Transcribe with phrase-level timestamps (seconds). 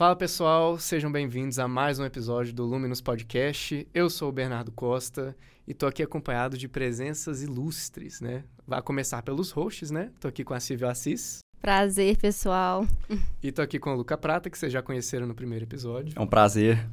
[0.00, 3.86] Fala pessoal, sejam bem-vindos a mais um episódio do Luminous Podcast.
[3.92, 5.36] Eu sou o Bernardo Costa
[5.68, 8.44] e tô aqui acompanhado de presenças ilustres, né?
[8.66, 10.10] Vai começar pelos hosts, né?
[10.18, 11.40] Tô aqui com a Silvia Assis.
[11.60, 12.86] Prazer, pessoal.
[13.42, 16.14] E tô aqui com o Luca Prata, que vocês já conheceram no primeiro episódio.
[16.16, 16.88] É um prazer.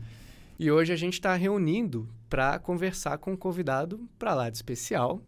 [0.60, 5.22] E hoje a gente está reunindo para conversar com um convidado para lá de especial,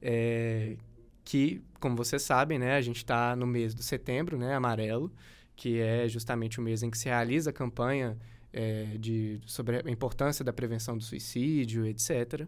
[0.00, 0.78] é,
[1.22, 5.12] que, como vocês sabem, né, a gente está no mês de setembro, né, amarelo,
[5.60, 8.16] que é justamente o mês em que se realiza a campanha
[8.50, 12.46] é, de, sobre a importância da prevenção do suicídio, etc.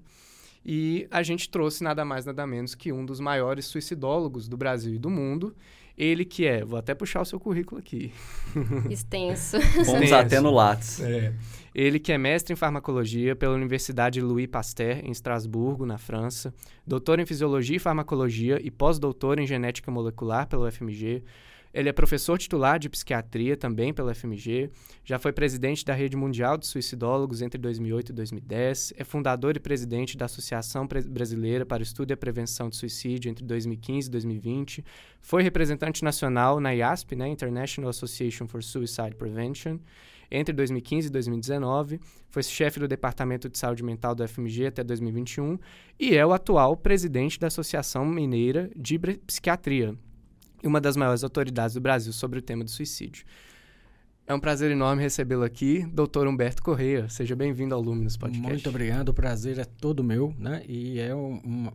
[0.65, 4.95] E a gente trouxe nada mais, nada menos que um dos maiores suicidólogos do Brasil
[4.95, 5.55] e do mundo.
[5.97, 8.15] Ele que é, vou até puxar o seu currículo aqui.
[8.89, 9.61] Extenso.
[9.85, 11.03] Fomos até no Lattes.
[11.03, 11.35] É.
[11.75, 16.55] Ele que é mestre em farmacologia pela Universidade Louis Pasteur, em Estrasburgo, na França,
[16.87, 21.23] doutor em fisiologia e farmacologia e pós-doutor em genética molecular pela UFMG,
[21.73, 24.71] ele é professor titular de psiquiatria também pela FMG,
[25.05, 29.61] já foi presidente da Rede Mundial de Suicidólogos entre 2008 e 2010, é fundador e
[29.61, 34.11] presidente da Associação Brasileira para o Estudo e a Prevenção de Suicídio entre 2015 e
[34.11, 34.85] 2020,
[35.21, 39.79] foi representante nacional na IASP, né, International Association for Suicide Prevention,
[40.35, 45.59] entre 2015 e 2019, foi chefe do Departamento de Saúde Mental do FMG até 2021
[46.01, 49.95] e é o atual presidente da Associação Mineira de Psiquiatria,
[50.63, 53.25] e uma das maiores autoridades do Brasil sobre o tema do suicídio.
[54.27, 57.09] É um prazer enorme recebê-lo aqui, doutor Humberto Correia.
[57.09, 58.49] Seja bem-vindo ao Luminous Podcast.
[58.49, 60.63] Muito obrigado, o prazer é todo meu, né?
[60.69, 61.73] E é um, uma,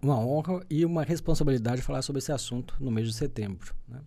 [0.00, 3.74] uma honra e uma responsabilidade falar sobre esse assunto no mês de setembro.
[3.86, 4.00] Né?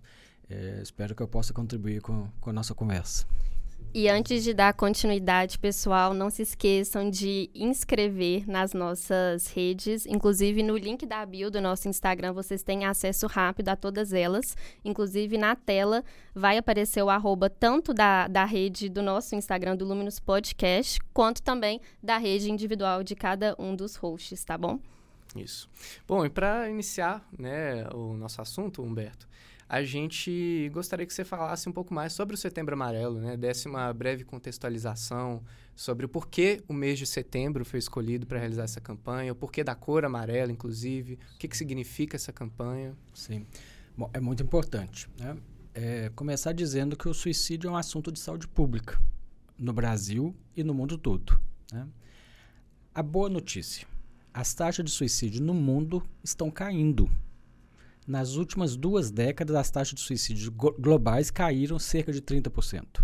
[0.49, 3.25] É, espero que eu possa contribuir com, com a nossa conversa.
[3.93, 10.05] E antes de dar continuidade, pessoal, não se esqueçam de inscrever nas nossas redes.
[10.05, 14.55] Inclusive, no link da bio do nosso Instagram, vocês têm acesso rápido a todas elas.
[14.85, 16.03] Inclusive, na tela
[16.35, 21.41] vai aparecer o arroba tanto da, da rede do nosso Instagram, do Luminous Podcast, quanto
[21.41, 24.79] também da rede individual de cada um dos hosts, tá bom?
[25.35, 25.69] Isso.
[26.07, 29.27] Bom, e para iniciar né, o nosso assunto, Humberto,
[29.69, 33.35] a gente gostaria que você falasse um pouco mais sobre o Setembro Amarelo, né?
[33.35, 35.43] Desse uma breve contextualização
[35.75, 39.65] sobre o porquê o mês de setembro foi escolhido para realizar essa campanha, o porquê
[39.65, 42.95] da cor amarela, inclusive, o que, que significa essa campanha.
[43.13, 43.45] Sim.
[43.95, 45.09] Bom, é muito importante.
[45.19, 45.35] Né?
[45.73, 48.97] É começar dizendo que o suicídio é um assunto de saúde pública
[49.57, 51.37] no Brasil e no mundo todo.
[51.73, 51.85] Né?
[52.95, 53.85] A boa notícia:
[54.33, 57.11] as taxas de suicídio no mundo estão caindo
[58.07, 63.03] nas últimas duas décadas, as taxas de suicídio globais caíram cerca de 30%.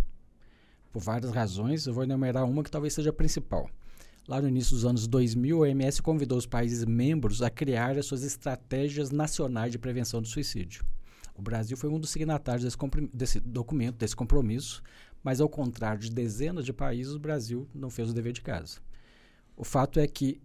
[0.93, 3.69] Por várias razões, eu vou enumerar uma que talvez seja a principal.
[4.25, 8.05] Lá no início dos anos 2000, a OMS convidou os países membros a criar as
[8.05, 10.85] suas estratégias nacionais de prevenção do suicídio.
[11.35, 12.77] O Brasil foi um dos signatários desse,
[13.13, 14.81] desse documento, desse compromisso,
[15.21, 18.79] mas ao contrário de dezenas de países, o Brasil não fez o dever de casa.
[19.57, 20.39] O fato é que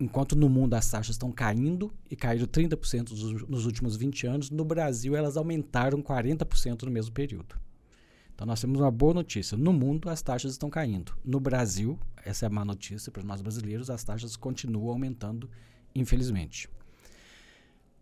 [0.00, 4.64] enquanto no mundo as taxas estão caindo e caíram 30% nos últimos 20 anos, no
[4.64, 7.56] Brasil elas aumentaram 40% no mesmo período.
[8.34, 9.58] Então nós temos uma boa notícia.
[9.58, 11.12] No mundo as taxas estão caindo.
[11.24, 15.50] No Brasil, essa é a má notícia para nós brasileiros, as taxas continuam aumentando,
[15.94, 16.68] infelizmente.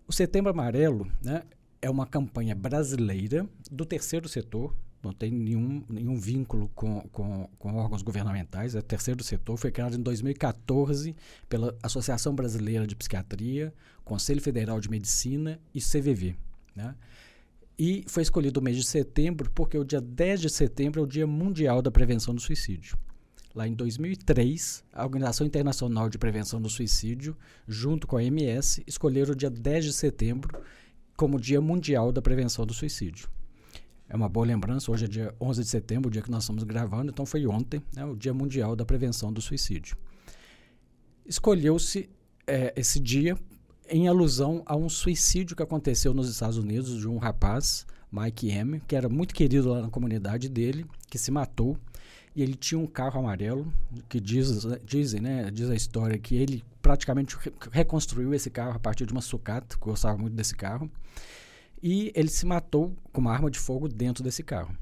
[0.06, 1.42] O Setembro Amarelo né,
[1.80, 4.74] é uma campanha brasileira do terceiro setor,
[5.06, 9.96] não tem nenhum, nenhum vínculo com, com, com, órgãos governamentais, é terceiro setor, foi criado
[9.96, 11.14] em 2014
[11.48, 13.72] pela Associação Brasileira de Psiquiatria,
[14.04, 16.36] Conselho Federal de Medicina e CVV.
[16.74, 16.94] Né?
[17.78, 21.06] E foi escolhido o mês de setembro porque o dia 10 de setembro é o
[21.06, 22.96] Dia Mundial da Prevenção do Suicídio.
[23.54, 27.36] Lá em 2003, a Organização Internacional de Prevenção do Suicídio,
[27.66, 30.62] junto com a MS, escolheram o dia 10 de setembro
[31.16, 33.30] como Dia Mundial da Prevenção do Suicídio.
[34.08, 34.90] É uma boa lembrança.
[34.90, 37.82] Hoje é dia 11 de setembro, o dia que nós estamos gravando, então foi ontem,
[37.94, 39.96] né, o Dia Mundial da Prevenção do Suicídio.
[41.24, 42.08] Escolheu-se
[42.46, 43.36] é, esse dia
[43.88, 48.80] em alusão a um suicídio que aconteceu nos Estados Unidos de um rapaz, Mike M.,
[48.86, 51.76] que era muito querido lá na comunidade dele, que se matou.
[52.34, 53.72] E ele tinha um carro amarelo,
[54.08, 57.36] que diz, dizem, né, diz a história que ele praticamente
[57.72, 60.88] reconstruiu esse carro a partir de uma sucata, gostava muito desse carro.
[61.88, 64.76] E ele se matou com uma arma de fogo dentro desse carro.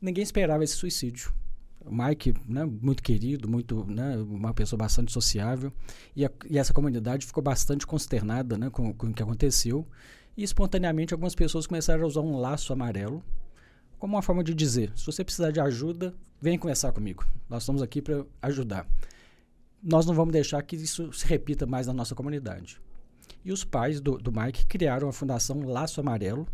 [0.00, 1.32] Ninguém esperava esse suicídio.
[1.80, 5.72] O Mike, né, muito querido, muito, né, uma pessoa bastante sociável,
[6.14, 9.84] e, a, e, essa comunidade ficou bastante consternada né, com, com o que aconteceu.
[10.36, 13.20] E espontaneamente algumas pessoas começaram a usar um laço amarelo
[13.98, 17.26] como uma forma de dizer: se você precisar de ajuda, vem conversar comigo.
[17.50, 18.86] Nós estamos aqui para ajudar.
[19.82, 22.80] Nós não vamos deixar que isso se repita mais na nossa comunidade.
[23.48, 26.46] E os pais do, do Mike criaram a Fundação Laço Amarelo,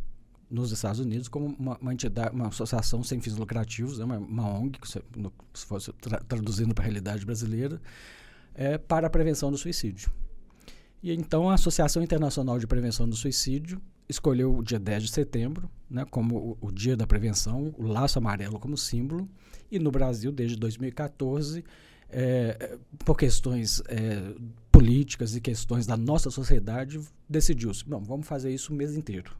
[0.48, 4.48] nos Estados Unidos como uma, uma entidade, uma associação sem fins lucrativos, né, uma, uma
[4.48, 7.82] ONG, se, no, se fosse tra traduzindo para a realidade brasileira,
[8.54, 10.08] é, para a prevenção do suicídio.
[11.02, 15.68] E então a Associação Internacional de Prevenção do Suicídio escolheu o dia 10 de setembro
[15.90, 19.28] né, como o, o, dia da prevenção, o laço amarelo como símbolo,
[19.68, 21.64] e no Brasil, desde 2014,
[22.08, 24.32] é, por questões é,
[24.74, 29.30] políticas e questões da nossa sociedade, decidiu-se, bom, vamos fazer isso o mês inteiro.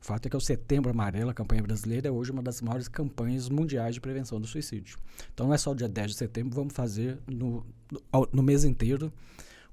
[0.00, 2.88] O fato é que o Setembro Amarelo, a campanha brasileira, é hoje uma das maiores
[2.88, 4.98] campanhas mundiais de prevenção do suicídio.
[5.32, 8.64] Então não é só o dia 10 de setembro, vamos fazer no, no, no mês
[8.64, 9.12] inteiro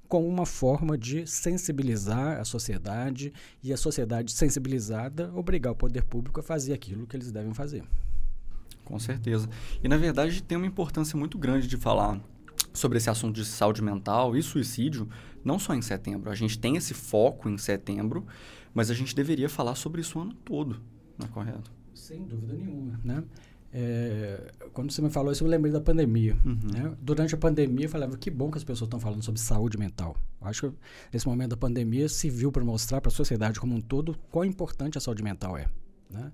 [0.06, 3.32] com uma forma de sensibilizar a sociedade
[3.64, 7.82] e a sociedade sensibilizada obrigar o poder público a fazer aquilo que eles devem fazer.
[8.84, 9.48] Com certeza.
[9.82, 12.20] E na verdade tem uma importância muito grande de falar
[12.72, 15.08] sobre esse assunto de saúde mental e suicídio,
[15.44, 16.30] não só em setembro.
[16.30, 18.26] A gente tem esse foco em setembro,
[18.72, 20.80] mas a gente deveria falar sobre isso o ano todo,
[21.18, 21.70] não é correto?
[21.94, 23.24] Sem dúvida nenhuma, né?
[23.72, 26.36] É, quando você me falou isso, eu lembrei da pandemia.
[26.44, 26.58] Uhum.
[26.72, 26.96] Né?
[27.00, 30.16] Durante a pandemia, eu falava que bom que as pessoas estão falando sobre saúde mental.
[30.40, 30.76] Eu acho que
[31.12, 34.44] nesse momento da pandemia se viu para mostrar para a sociedade como um todo quão
[34.44, 35.68] importante a saúde mental é.
[36.10, 36.32] Né?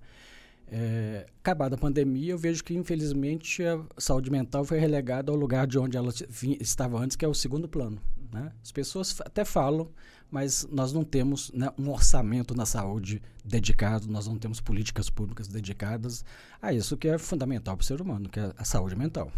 [0.68, 5.66] É, acabada a pandemia, eu vejo que, infelizmente, a saúde mental foi relegada ao lugar
[5.66, 6.12] de onde ela
[6.60, 8.00] estava antes, que é o segundo plano.
[8.32, 8.52] Né?
[8.62, 9.88] As pessoas até falam,
[10.30, 15.46] mas nós não temos né, um orçamento na saúde dedicado, nós não temos políticas públicas
[15.46, 16.24] dedicadas
[16.60, 19.30] a isso que é fundamental para o ser humano, que é a saúde mental.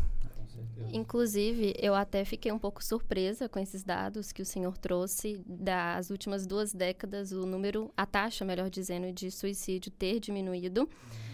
[0.92, 6.10] Inclusive, eu até fiquei um pouco surpresa com esses dados que o senhor trouxe das
[6.10, 10.82] últimas duas décadas, o número, a taxa, melhor dizendo, de suicídio ter diminuído.
[10.82, 11.27] Uhum.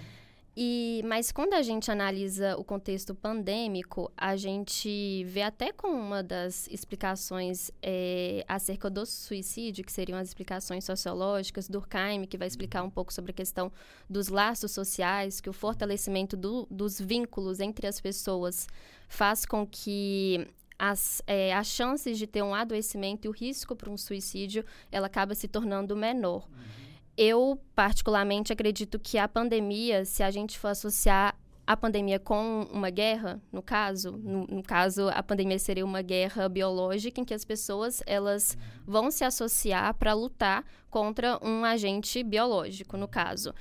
[0.56, 6.22] E, mas quando a gente analisa o contexto pandêmico, a gente vê até com uma
[6.22, 12.84] das explicações é, acerca do suicídio, que seriam as explicações sociológicas, Durkheim, que vai explicar
[12.84, 13.72] um pouco sobre a questão
[14.08, 18.68] dos laços sociais, que o fortalecimento do, dos vínculos entre as pessoas
[19.08, 20.46] faz com que
[20.78, 25.06] as, é, as chances de ter um adoecimento e o risco para um suicídio, ela
[25.06, 26.46] acaba se tornando menor.
[26.48, 26.83] Uhum.
[27.16, 32.90] Eu, particularmente, acredito que a pandemia, se a gente for associar a pandemia com uma
[32.90, 37.44] guerra, no caso, no, no, caso a pandemia seria uma guerra biológica em que as
[37.44, 38.56] pessoas elas
[38.86, 43.54] vão se associar para lutar contra um agente biológico, no caso.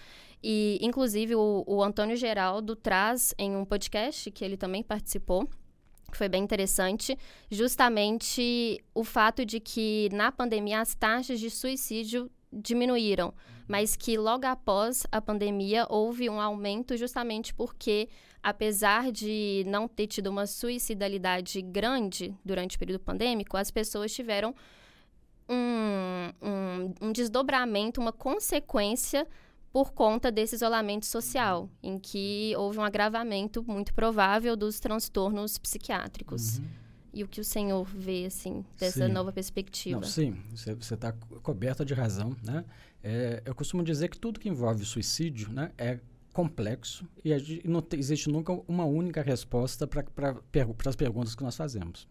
[0.43, 5.47] E inclusive o, o Antônio Geraldo traz em um podcast que ele também participou,
[6.11, 7.17] que foi bem interessante,
[7.49, 13.33] justamente o fato de que na pandemia as taxas de suicídio diminuíram,
[13.67, 18.09] mas que logo após a pandemia houve um aumento justamente porque,
[18.41, 24.53] apesar de não ter tido uma suicidalidade grande durante o período pandêmico, as pessoas tiveram
[25.49, 29.27] um, um, um desdobramento, uma consequência
[29.71, 36.59] por conta desse isolamento social, em que houve um agravamento muito provável dos transtornos psiquiátricos.
[36.59, 36.82] Uhum.
[37.13, 39.13] E o que o senhor vê, assim, dessa sim.
[39.13, 39.99] nova perspectiva?
[39.99, 41.11] Não, sim, você está
[41.43, 42.65] coberta de razão, né?
[43.03, 45.99] É, eu costumo dizer que tudo que envolve suicídio né, é
[46.33, 47.31] complexo e
[47.65, 52.07] não existe nunca uma única resposta para per, as perguntas que nós fazemos.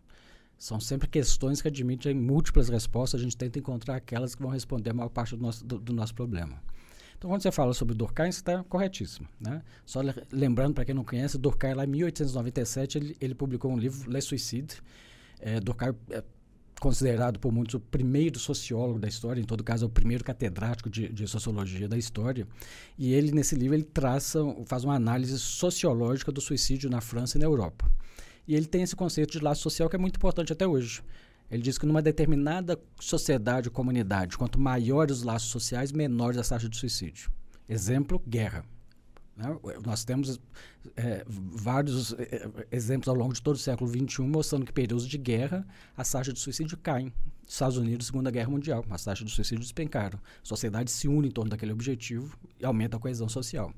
[0.57, 4.91] São sempre questões que admitem múltiplas respostas, a gente tenta encontrar aquelas que vão responder
[4.91, 6.63] a maior parte do nosso, do, do nosso problema.
[7.23, 9.29] Então, quando você fala sobre Durkheim, você está corretíssimo.
[9.39, 9.63] Né?
[9.87, 10.01] Só
[10.33, 14.21] lembrando, para quem não conhece, Durkheim, lá em 1897, ele, ele publicou um livro, Le
[14.21, 14.83] Suicide.
[15.39, 16.25] É, Durkheim é
[16.81, 20.91] considerado por muitos o primeiro sociólogo da história, em todo caso, é o primeiro catedrático
[20.91, 22.45] de, de sociologia da história.
[22.99, 27.41] E ele, nesse livro, ele traça, faz uma análise sociológica do suicídio na França e
[27.41, 27.89] na Europa.
[28.49, 31.05] E ele tem esse conceito de laço social que é muito importante até hoje.
[31.53, 36.43] Ele diz que numa determinada sociedade ou comunidade, quanto maiores os laços sociais, menores a
[36.43, 37.31] taxa de suicídio.
[37.69, 38.65] Exemplo, guerra.
[39.37, 39.55] Né?
[39.85, 40.41] Nós temos
[40.97, 45.19] é, vários é, exemplos ao longo de todo o século XXI mostrando que períodos de
[45.19, 47.13] guerra a taxa de suicídio cai.
[47.47, 50.19] Estados Unidos, Segunda Guerra Mundial, as taxas de suicídio despencaram.
[50.43, 53.75] Sociedade se une em torno daquele objetivo e aumenta a coesão social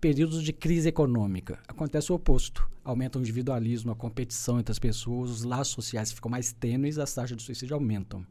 [0.00, 1.58] períodos de crise econômica.
[1.66, 2.68] Acontece o oposto.
[2.84, 7.12] Aumenta o individualismo, a competição entre as pessoas, os laços sociais ficam mais tênues, as
[7.12, 8.24] taxas de suicídio aumentam.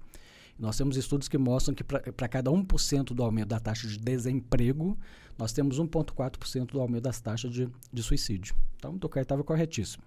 [0.57, 4.97] Nós temos estudos que mostram que para cada 1% do aumento da taxa de desemprego,
[5.37, 8.55] nós temos 1,4% do aumento das taxas de, de suicídio.
[8.75, 10.03] Então, o Tokai estava corretíssimo.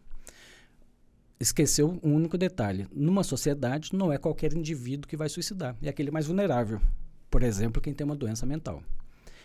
[1.39, 2.89] Esqueceu um único detalhe.
[2.93, 5.77] Numa sociedade, não é qualquer indivíduo que vai suicidar.
[5.81, 6.81] É aquele mais vulnerável.
[7.31, 8.83] Por exemplo, quem tem uma doença mental.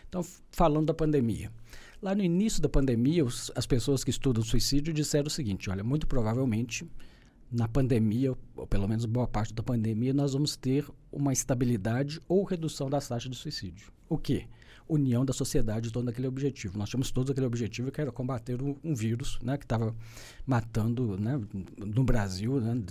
[0.10, 1.52] Então, falando da pandemia.
[2.02, 5.84] Lá no início da pandemia, os, as pessoas que estudam suicídio disseram o seguinte: olha,
[5.84, 6.86] muito provavelmente
[7.52, 12.44] na pandemia, ou pelo menos boa parte da pandemia, nós vamos ter uma estabilidade ou
[12.44, 13.92] redução das taxas de suicídio.
[14.10, 14.48] o quê?
[14.88, 16.78] União da sociedade em torno daquele objetivo.
[16.78, 19.96] Nós tínhamos todos aquele objetivo que era combater um, um vírus né, que estava
[20.46, 21.42] matando né,
[21.76, 22.84] no Brasil, né,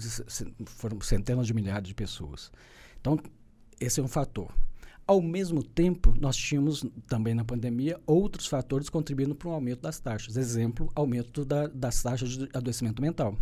[0.66, 2.50] foram centenas de milhares de pessoas.
[3.00, 3.16] Então,
[3.78, 4.52] esse é um fator.
[5.06, 9.98] Ao mesmo tempo, nós tínhamos também na pandemia outros fatores contribuindo para um aumento das
[10.00, 10.36] taxas.
[10.36, 13.36] Exemplo, aumento da, das taxas de adoecimento mental.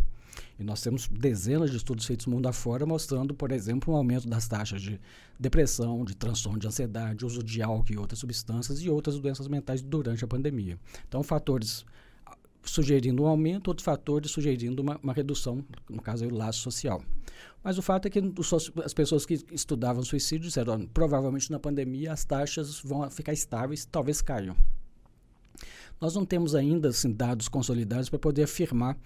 [0.59, 4.47] E nós temos dezenas de estudos feitos mundo afora mostrando, por exemplo, um aumento das
[4.47, 4.99] taxas de
[5.39, 9.81] depressão, de transtorno de ansiedade, uso de álcool e outras substâncias e outras doenças mentais
[9.81, 10.77] durante a pandemia.
[11.07, 11.85] Então, fatores
[12.63, 17.03] sugerindo um aumento, outros fatores sugerindo uma, uma redução, no caso, o laço social.
[17.63, 18.19] Mas o fato é que
[18.83, 24.21] as pessoas que estudavam suicídio disseram, provavelmente na pandemia as taxas vão ficar estáveis, talvez
[24.21, 24.55] caiam.
[25.99, 28.97] Nós não temos ainda assim, dados consolidados para poder afirmar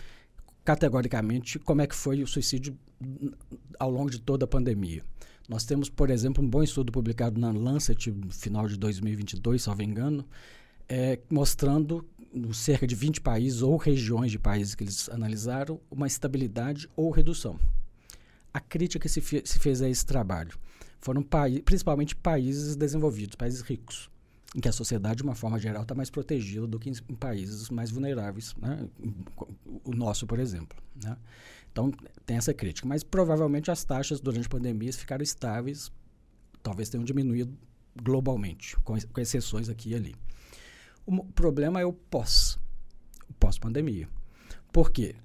[0.66, 2.78] categoricamente como é que foi o suicídio
[3.80, 5.04] ao longo de toda a pandemia.
[5.48, 9.82] Nós temos, por exemplo, um bom estudo publicado na Lancet, no final de 2022, salvo
[9.84, 10.26] engano,
[10.90, 12.06] é, mostrando
[12.54, 17.60] cerca de 20 países ou regiões de países que eles analisaram uma estabilidade ou redução
[18.58, 20.58] a crítica que se, se fez a esse trabalho
[21.00, 21.24] foram
[21.64, 24.10] principalmente países desenvolvidos, países ricos,
[24.56, 27.70] em que a sociedade, de uma forma geral, está mais protegida do que em, países
[27.70, 28.90] mais vulneráveis, né?
[29.84, 30.76] o nosso, por exemplo.
[31.04, 31.16] Né?
[31.72, 31.92] Então,
[32.26, 32.88] tem essa crítica.
[32.88, 35.92] Mas, provavelmente, as taxas durante a pandemia ficaram estáveis,
[36.64, 37.56] talvez tenham diminuído
[38.02, 40.16] globalmente, com, com exceções aqui e ali.
[41.08, 42.60] O problema é o pós,
[43.28, 44.08] o pós-pandemia.
[44.72, 45.16] Por quê?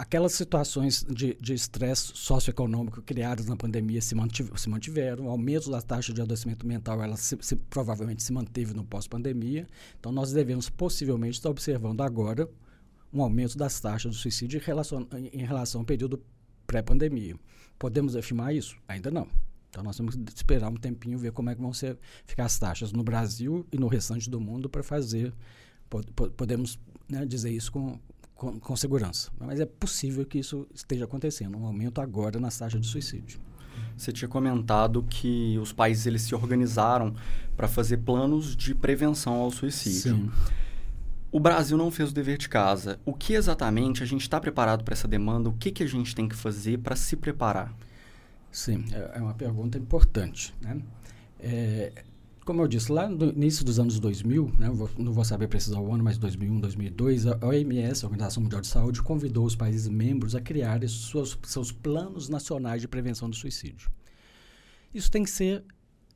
[0.00, 5.82] aquelas situações de estresse socioeconômico criadas na pandemia se, mantiv se mantiveram, o aumento da
[5.82, 9.66] taxa de adoecimento mental ela se, se, provavelmente se manteve no pós-pandemia.
[9.98, 12.48] Então, nós devemos possivelmente estar observando agora
[13.12, 16.22] um aumento das taxas de suicídio em relação, em relação ao período
[16.66, 17.36] pré-pandemia.
[17.78, 18.78] Podemos afirmar isso?
[18.88, 19.28] Ainda não.
[19.70, 21.96] Então, nós temos que esperar um tempinho ver como é que vão ser,
[22.26, 25.32] ficar as taxas no Brasil e no restante do mundo para fazer,
[26.36, 27.98] podemos né, dizer isso com,
[28.34, 29.30] com, com, segurança.
[29.38, 33.40] Mas é possível que isso esteja acontecendo, um aumento agora nas taxas de suicídio.
[33.96, 37.14] Você tinha comentado que os países eles se organizaram
[37.56, 40.16] para fazer planos de prevenção ao suicídio.
[40.16, 40.30] Sim.
[41.30, 42.98] O Brasil não fez o dever de casa.
[43.04, 45.48] O que exatamente a gente está preparado para essa demanda?
[45.48, 47.72] O que, que a gente tem que fazer para se preparar?
[48.50, 50.54] Sim, é, é uma pergunta importante.
[50.60, 50.80] Né?
[51.38, 52.04] É,
[52.44, 55.92] como eu disse, lá no início dos anos 2000, né, não vou saber precisar o
[55.92, 60.34] ano, mas 2001, 2002, a OMS, a Organização Mundial de Saúde, convidou os países membros
[60.34, 63.90] a criarem suas, seus planos nacionais de prevenção do suicídio.
[64.92, 65.64] Isso tem que ser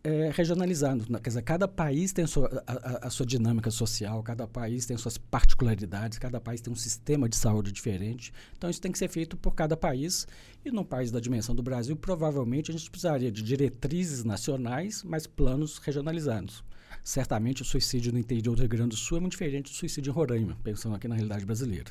[0.04, 1.06] é, regionalizado.
[1.06, 4.96] Quer dizer, cada país tem a sua, a, a, sua dinâmica social, cada país tem
[4.99, 8.32] suas particularidades, cada país tem um sistema de saúde diferente.
[8.56, 10.28] Então, isso tem que ser feito por cada país.
[10.62, 15.26] E num país da dimensão do Brasil, provavelmente a gente precisaria de diretrizes nacionais, mas
[15.26, 16.62] planos regionalizados.
[17.02, 20.11] Certamente o suicídio no interior do Rio Grande do Sul é muito diferente do suicídio
[20.11, 21.90] em Roraima, pensando aqui na realidade brasileira.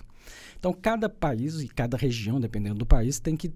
[0.58, 3.52] Então, cada país e cada região, dependendo do país, tem que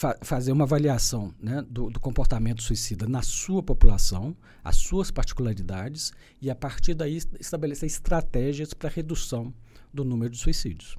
[0.00, 6.10] fa fazer uma avaliação né, do, do, comportamento suicida na sua população, as suas particularidades,
[6.40, 9.52] e a partir daí estabelecer estratégias para redução
[9.92, 10.96] do número de suicídios.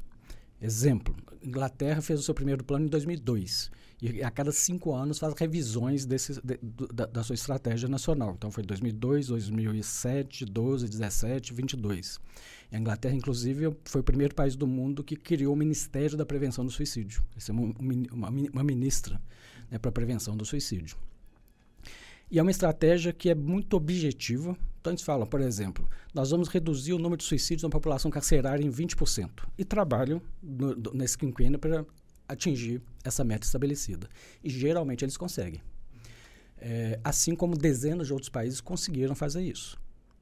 [0.62, 5.36] Exemplo, Inglaterra fez o seu primeiro plano em 2002 e a cada cinco anos faz
[5.36, 6.60] revisões desse, de,
[6.92, 8.34] da, da, sua estratégia nacional.
[8.36, 12.20] Então foi 2002, 2007, 12, 17, 22.
[12.72, 16.66] A Inglaterra, inclusive, foi o primeiro país do mundo que criou o Ministério da Prevenção
[16.66, 17.24] do Suicídio.
[17.38, 17.76] Isso é uma,
[18.12, 19.22] uma, uma ministra
[19.70, 20.98] né, para a prevenção do suicídio.
[22.32, 24.56] E é uma estratégia que é muito objetiva.
[24.80, 28.64] Então, eles falam, por exemplo, nós vamos reduzir o número de suicídios na população carcerária
[28.64, 29.30] em 20%.
[29.58, 31.86] E trabalham no, nesse quinquênio para
[32.32, 34.08] atingir essa meta estabelecida.
[34.44, 35.62] E geralmente eles conseguem.
[36.58, 39.80] É, assim como dezenas de outros países conseguiram fazer isso.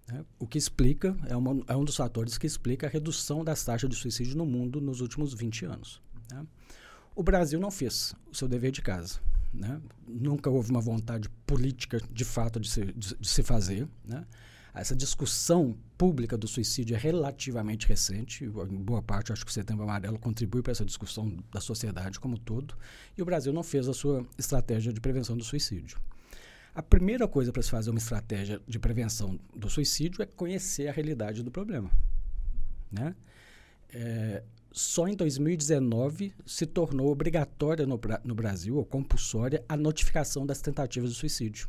[0.07, 0.25] Né?
[0.39, 3.89] O que explica, é, uma, é, um dos fatores que explica a redução das taxas
[3.89, 6.01] de suicídio no mundo nos últimos 20 anos.
[6.31, 6.45] Né?
[7.15, 9.19] O Brasil não fez o seu dever de casa.
[9.53, 9.81] Né?
[10.07, 13.87] Nunca houve uma vontade política, de fato, de se, de, de se fazer.
[14.05, 14.25] Né?
[14.73, 18.45] Essa discussão pública do suicídio é relativamente recente.
[18.45, 22.35] Em boa parte, acho que o Setembro Amarelo contribui para essa discussão da sociedade como
[22.35, 22.75] um todo.
[23.17, 25.99] E o Brasil não fez a sua estratégia de prevenção do suicídio.
[26.73, 30.91] A primeira coisa para se fazer uma estratégia de prevenção do suicídio é conhecer a
[30.91, 31.91] realidade do problema.
[32.91, 33.15] Né?
[33.91, 40.61] É, só em 2019 se tornou obrigatória no, no, Brasil, ou compulsória, a notificação das
[40.61, 41.67] tentativas de suicídio.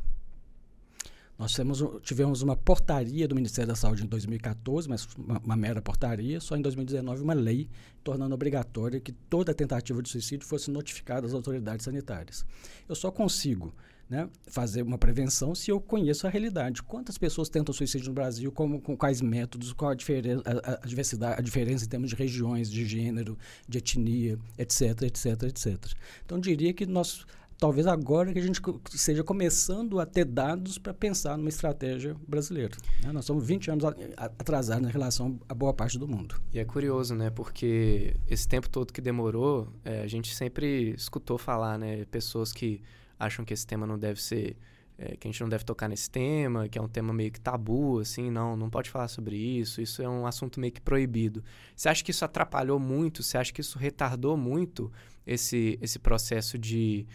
[1.41, 5.81] Nós temos, tivemos uma portaria do Ministério da Saúde em 2014, mas uma, uma, mera
[5.81, 7.67] portaria, só em 2019 uma lei
[8.03, 12.45] tornando obrigatória que toda tentativa de suicídio fosse notificada às autoridades sanitárias.
[12.87, 13.73] Eu só consigo
[14.07, 16.83] né, fazer uma prevenção se eu conheço a realidade.
[16.83, 20.85] Quantas pessoas tentam suicídio no Brasil, como, com quais métodos, qual a diferença, a, a,
[20.85, 23.35] diversidade, a diferença em termos de regiões, de gênero,
[23.67, 25.75] de etnia, etc, etc, etc.
[26.23, 27.25] Então, diria que nós
[27.61, 28.59] talvez agora que a gente
[28.91, 32.75] esteja começando a ter dados para pensar numa estratégia brasileira.
[33.03, 33.11] Né?
[33.11, 33.85] Nós somos 20 anos
[34.17, 36.41] atrasados em relação a boa parte do mundo.
[36.51, 37.29] E é curioso, né?
[37.29, 42.03] Porque esse tempo todo que demorou, é, a gente sempre escutou falar, né?
[42.05, 42.81] Pessoas que
[43.19, 44.57] acham que esse tema não deve ser...
[44.97, 47.39] É, que a gente não deve tocar nesse tema, que é um tema meio que
[47.39, 51.43] tabu, assim, não, não pode falar sobre isso, isso é um assunto meio que proibido.
[51.75, 53.23] Você acha que isso atrapalhou muito?
[53.23, 54.91] Você acha que isso retardou muito
[55.25, 57.07] esse, esse processo de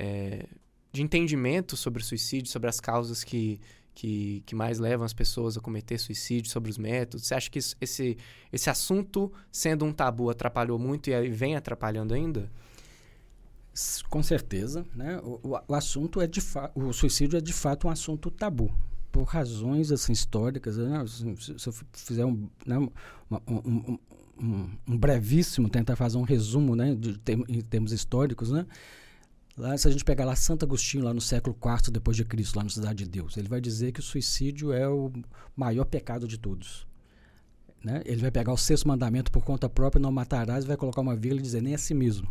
[0.00, 0.46] é,
[0.90, 3.60] de entendimento sobre o suicídio, sobre as causas que,
[3.94, 7.26] que, que, mais levam as pessoas a cometer suicídio, sobre os métodos?
[7.26, 8.16] Você acha que isso, esse,
[8.50, 12.50] esse assunto, sendo um tabu, atrapalhou muito e vem atrapalhando ainda?
[14.08, 15.20] Com certeza, né?
[15.22, 16.40] O, o, assunto é de
[16.74, 18.74] o suicídio é de fato um assunto tabu
[19.12, 20.76] por razões assim históricas.
[20.76, 21.04] Né?
[21.06, 22.90] Se, se, eu fizer um, né, um,
[23.46, 23.98] um,
[24.88, 28.66] um, brevíssimo, tentar fazer um resumo, né, de, em termos históricos, né?
[29.60, 32.56] Lá, se a gente pegar lá Santo Agostinho, lá no século IV depois de Cristo,
[32.56, 35.12] lá na Cidade de Deus, ele vai dizer que o suicídio é o
[35.54, 36.86] maior pecado de todos.
[37.84, 38.00] Né?
[38.06, 41.14] Ele vai pegar o sexto mandamento por conta própria, não matarás, e vai colocar uma
[41.14, 42.26] vírgula e dizer nem a si mesmo.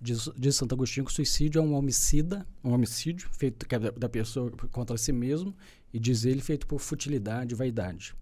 [0.00, 3.90] Diz, diz Santo Agostinho que o suicídio é um homicida, um homicídio feito é da,
[3.92, 5.54] da pessoa contra si mesmo,
[5.92, 8.16] e diz ele feito por futilidade vaidade.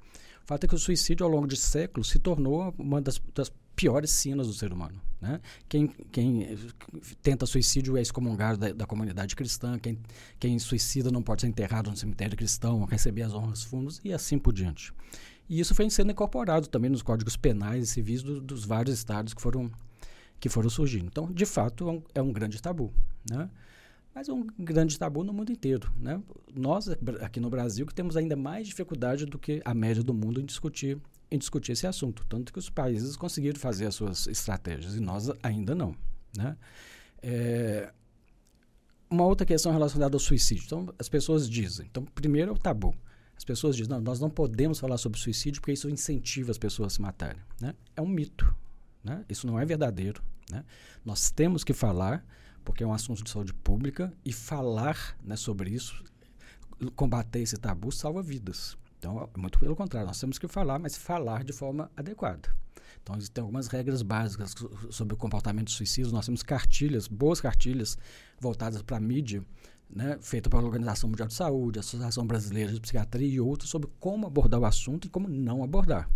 [0.45, 3.51] O fato é que o suicídio, ao longo de séculos, se tornou uma das, das
[3.75, 5.01] piores sinas do ser humano.
[5.21, 5.41] Né?
[5.69, 6.59] Quem, quem
[7.23, 9.99] tenta suicídio é excomungado da, da comunidade cristã, quem,
[10.39, 14.39] quem suicida não pode ser enterrado no cemitério cristão, receber as honras fundos e assim
[14.39, 14.93] por diante.
[15.49, 19.35] E isso foi sendo incorporado também nos códigos penais e civis do, dos vários estados
[19.35, 19.71] que foram,
[20.41, 21.07] que foram surgindo.
[21.07, 22.93] Então, de fato, é um, é um grande tabu.
[23.31, 23.49] Né?
[24.15, 25.93] Mas é um grande tabu no mundo inteiro.
[25.99, 26.21] Né?
[26.55, 26.89] Nós,
[27.21, 30.45] aqui no Brasil, que temos ainda mais dificuldade do que a média do mundo em
[30.45, 30.99] discutir
[31.33, 32.25] em discutir esse assunto.
[32.29, 35.97] Tanto que os países conseguiram fazer as suas estratégias e nós ainda não.
[36.37, 36.57] Né?
[37.23, 37.91] É,
[39.09, 40.65] uma outra questão relacionada ao suicídio.
[40.67, 41.87] Então, as pessoas dizem.
[41.91, 42.95] Então, primeiro é o tabu.
[43.35, 46.93] As pessoas dizem, não, nós não podemos falar sobre suicídio porque isso incentiva as pessoas
[46.93, 47.41] a se matarem.
[47.59, 47.75] Né?
[47.97, 48.55] É um mito.
[49.03, 49.25] Né?
[49.27, 50.23] Isso não é verdadeiro.
[50.51, 50.63] Né?
[51.03, 52.25] Nós temos que falar,
[52.63, 56.05] porque é um assunto de saúde pública, e falar né, sobre isso,
[56.95, 58.77] combater esse tabu, salva vidas.
[59.03, 62.49] Então, muito pelo contrário, nós temos que falar, mas falar de forma adequada.
[63.03, 64.55] Então, existem algumas regras básicas
[64.91, 66.13] sobre o comportamento de suicídio.
[66.13, 67.99] Nós temos cartilhas, boas cartilhas,
[68.39, 69.45] voltadas para a mídia,
[69.91, 74.25] né, feita pela Organização Mundial de Saúde, Associação Brasileira de Psiquiatria e outros, sobre como
[74.25, 76.09] abordar o assunto e como não abordar.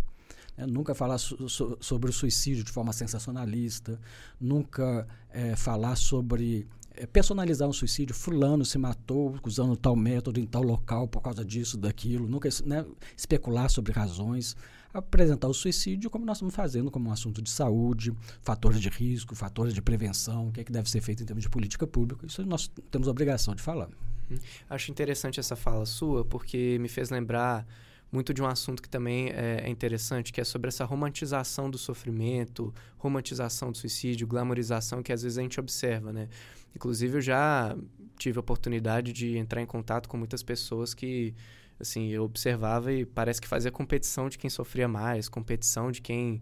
[0.55, 3.99] É, nunca falar so, so, sobre o suicídio de forma sensacionalista,
[4.39, 10.45] nunca é, falar sobre é, personalizar um suicídio, fulano se matou usando tal método em
[10.45, 14.55] tal local por causa disso, daquilo, nunca né, especular sobre razões,
[14.93, 19.35] apresentar o suicídio como nós estamos fazendo, como um assunto de saúde, fatores de risco,
[19.35, 22.25] fatores de prevenção, o que, é que deve ser feito em termos de política pública,
[22.25, 23.89] isso nós temos a obrigação de falar.
[24.29, 24.37] Uhum.
[24.69, 27.65] Acho interessante essa fala sua, porque me fez lembrar
[28.11, 31.77] muito de um assunto que também é, é, interessante, que é sobre essa romantização do
[31.77, 36.29] sofrimento, romantização do suicídio, glamorização que às vezes a gente observa, né?
[36.77, 37.75] Inclusive, eu já
[38.19, 41.33] tive a oportunidade de entrar em contato com muitas pessoas que,
[41.79, 46.39] assim, eu observava e parece que fazia competição de quem sofria mais, competição de quem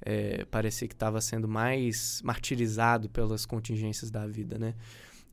[0.00, 4.74] é, parecia que estava sendo mais martirizado pelas contingências da vida, né?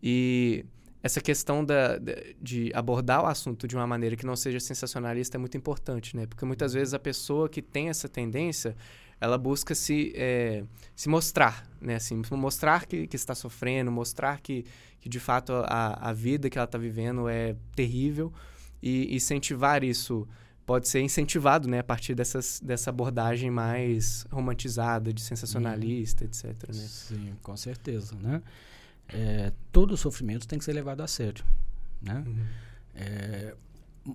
[0.03, 0.63] E
[1.01, 1.99] essa questão da,
[2.39, 6.27] de abordar o assunto de uma maneira que não seja sensacionalista é muito importante, né?
[6.27, 8.75] Porque muitas vezes a pessoa que tem essa tendência,
[9.23, 11.95] ela busca se, é, se mostrar, né?
[11.95, 14.65] Assim, mostrar que, que está sofrendo, mostrar que,
[14.99, 18.33] que de fato a, a vida que ela está vivendo é terrível
[18.81, 20.27] e incentivar isso
[20.65, 21.79] pode ser incentivado, né?
[21.79, 26.29] A partir dessas, dessa abordagem mais romantizada, de sensacionalista, uhum.
[26.29, 26.67] etc.
[26.67, 26.73] Né?
[26.73, 28.41] Sim, com certeza, né?
[29.07, 31.45] É, todo sofrimento tem que ser levado a sério,
[32.01, 32.23] né?
[32.27, 32.45] Uhum.
[32.95, 33.55] É,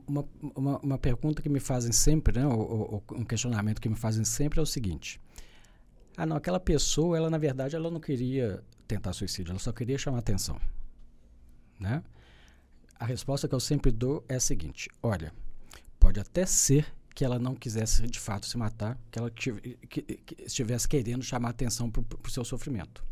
[0.07, 0.25] uma,
[0.55, 4.25] uma, uma, pergunta que me fazem sempre, né, ou, ou, um questionamento que me fazem
[4.25, 5.21] sempre é o seguinte:
[6.17, 9.97] ah, não, aquela pessoa, ela na verdade, ela não queria tentar suicídio, ela só queria
[9.97, 10.61] chamar atenção,
[11.79, 12.03] né?
[12.99, 15.33] A resposta que eu sempre dou é a seguinte: olha,
[15.99, 19.53] pode até ser que ela não quisesse de fato se matar, que ela que,
[19.89, 23.05] que, que estivesse querendo chamar atenção para o seu sofrimento.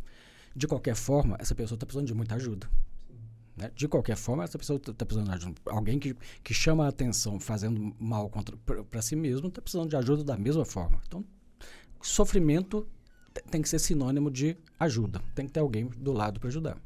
[0.55, 2.71] De qualquer forma, essa pessoa está precisando de muita ajuda.
[3.57, 3.71] Né?
[3.75, 5.61] De qualquer forma, essa pessoa está tá precisando de ajuda.
[5.67, 8.31] Alguém que, que chama a atenção fazendo mal
[8.91, 11.01] para si mesmo está precisando de ajuda da mesma forma.
[11.07, 11.25] Então,
[12.03, 12.87] sofrimento
[13.51, 15.21] tem que ser sinônimo de ajuda.
[15.35, 16.79] Tem que ter alguém do lado para ajudar.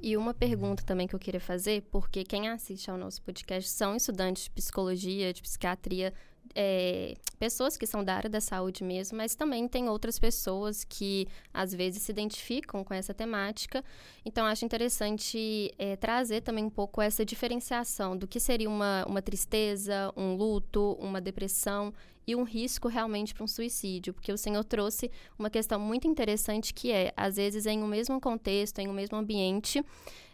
[0.00, 3.96] E uma pergunta também que eu queria fazer, porque quem assiste ao nosso podcast são
[3.96, 6.14] estudantes de psicologia, de psiquiatria,
[6.54, 11.26] é, pessoas que são da área da saúde mesmo, mas também tem outras pessoas que
[11.52, 13.84] às vezes se identificam com essa temática.
[14.24, 19.22] Então, acho interessante é, trazer também um pouco essa diferenciação do que seria uma, uma
[19.22, 21.92] tristeza, um luto, uma depressão
[22.26, 26.74] e um risco realmente para um suicídio, porque o senhor trouxe uma questão muito interessante
[26.74, 29.82] que é, às vezes, em um mesmo contexto, em um mesmo ambiente,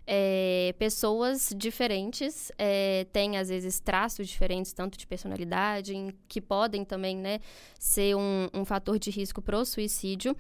[0.07, 5.95] é, pessoas diferentes é, têm, às vezes, traços diferentes, tanto de personalidade,
[6.29, 7.41] que podem também né,
[7.79, 10.37] ser um, um fator de risco para o suicídio.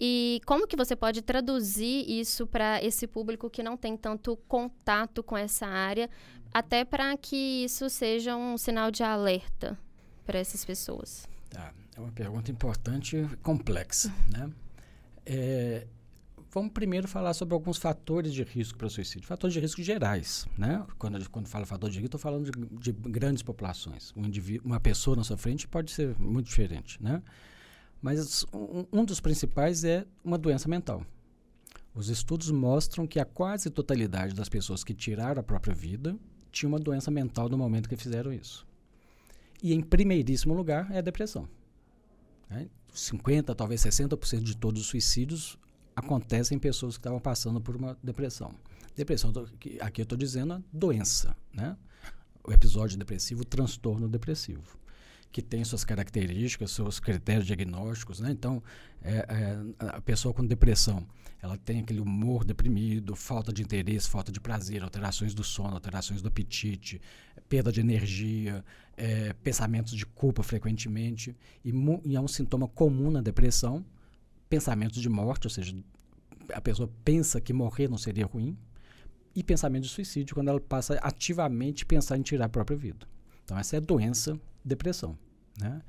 [0.00, 5.22] E como que você pode traduzir isso para esse público que não tem tanto contato
[5.22, 6.08] com essa área,
[6.52, 9.78] até para que isso seja um sinal de alerta?
[10.24, 11.28] para essas pessoas?
[11.50, 11.72] Tá.
[11.94, 14.12] É uma pergunta importante e complexa.
[14.30, 14.50] Né?
[15.26, 15.86] É,
[16.52, 19.26] vamos primeiro falar sobre alguns fatores de risco para o suicídio.
[19.26, 20.46] Fatores de risco gerais.
[20.56, 20.84] Né?
[20.98, 24.12] Quando, quando falo fator de risco, estou falando de, de, grandes populações.
[24.14, 24.30] Um
[24.62, 27.02] uma pessoa na sua frente pode ser muito diferente.
[27.02, 27.22] Né?
[28.02, 31.04] Mas um, um dos principais é uma doença mental.
[31.94, 36.16] Os estudos mostram que a quase totalidade das pessoas que tiraram a própria vida
[36.50, 38.66] tinha uma doença mental no momento que fizeram isso.
[39.62, 41.48] E em primeiríssimo lugar é a depressão.
[42.50, 42.68] Né?
[42.94, 45.58] 50%, talvez 60% de todos os suicídios
[45.94, 48.52] acontecem em pessoas que estavam passando por uma depressão.
[48.94, 49.32] Depressão,
[49.80, 51.76] aqui eu estou dizendo a doença, né?
[52.44, 54.82] o episódio depressivo, o transtorno depressivo
[55.32, 58.30] que tem suas características, seus critérios diagnósticos, né?
[58.30, 58.62] Então,
[59.00, 61.06] é, é, a pessoa com depressão,
[61.40, 66.20] ela tem aquele humor deprimido, falta de interesse, falta de prazer, alterações do sono, alterações
[66.20, 67.00] do apetite,
[67.48, 68.62] perda de energia,
[68.94, 71.72] é, pensamentos de culpa frequentemente, e,
[72.04, 73.82] e é um sintoma comum na depressão,
[74.52, 75.74] pensamentos de morte, ou seja,
[76.52, 78.54] a pessoa pensa que morrer não seria ruim,
[79.34, 83.08] e pensamento de suicídio, quando ela passa ativamente pensar em tirar a própria vida.
[83.42, 85.16] Então, essa é doença depressão.
[85.58, 85.80] Né?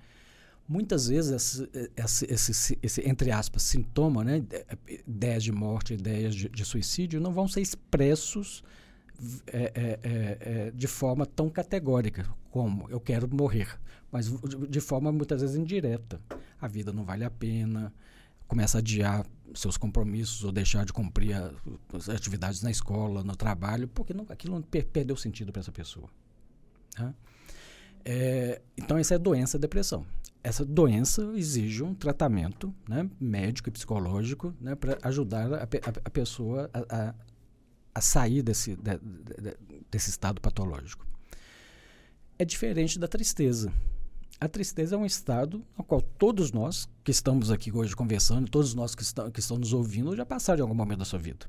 [0.65, 1.59] Muitas vezes,
[1.97, 4.41] esse, esse, esse, esse, entre aspas, sintoma, né,
[5.05, 8.63] ideias de morte, ideias de, de suicídio, não vão ser expressos
[9.47, 13.77] é, é, é, é, de forma tão categórica como eu quero morrer,
[14.09, 14.31] mas
[14.69, 16.21] de, forma muitas vezes indireta.
[16.61, 17.93] A vida não vale a pena,
[18.53, 21.51] começa a adiar seus compromissos ou deixar de cumprir a,
[21.91, 25.71] as atividades na escola, no trabalho, porque não, aquilo não per, perdeu sentido para essa
[25.71, 26.07] pessoa.
[26.99, 27.15] Né?
[28.05, 30.05] É, então, essa é a doença depressão.
[30.43, 35.67] Essa doença exige um tratamento né, médico e psicológico né, para ajudar a, a,
[36.05, 37.15] a pessoa a, a,
[37.95, 39.57] a, sair desse, de, de,
[39.89, 41.07] desse estado patológico.
[42.37, 43.73] É diferente da tristeza.
[44.39, 48.73] A tristeza é um estado no qual todos nós que estamos aqui hoje conversando, todos
[48.73, 51.45] nós que, está, que estão nos ouvindo, já passaram em algum momento da sua vida.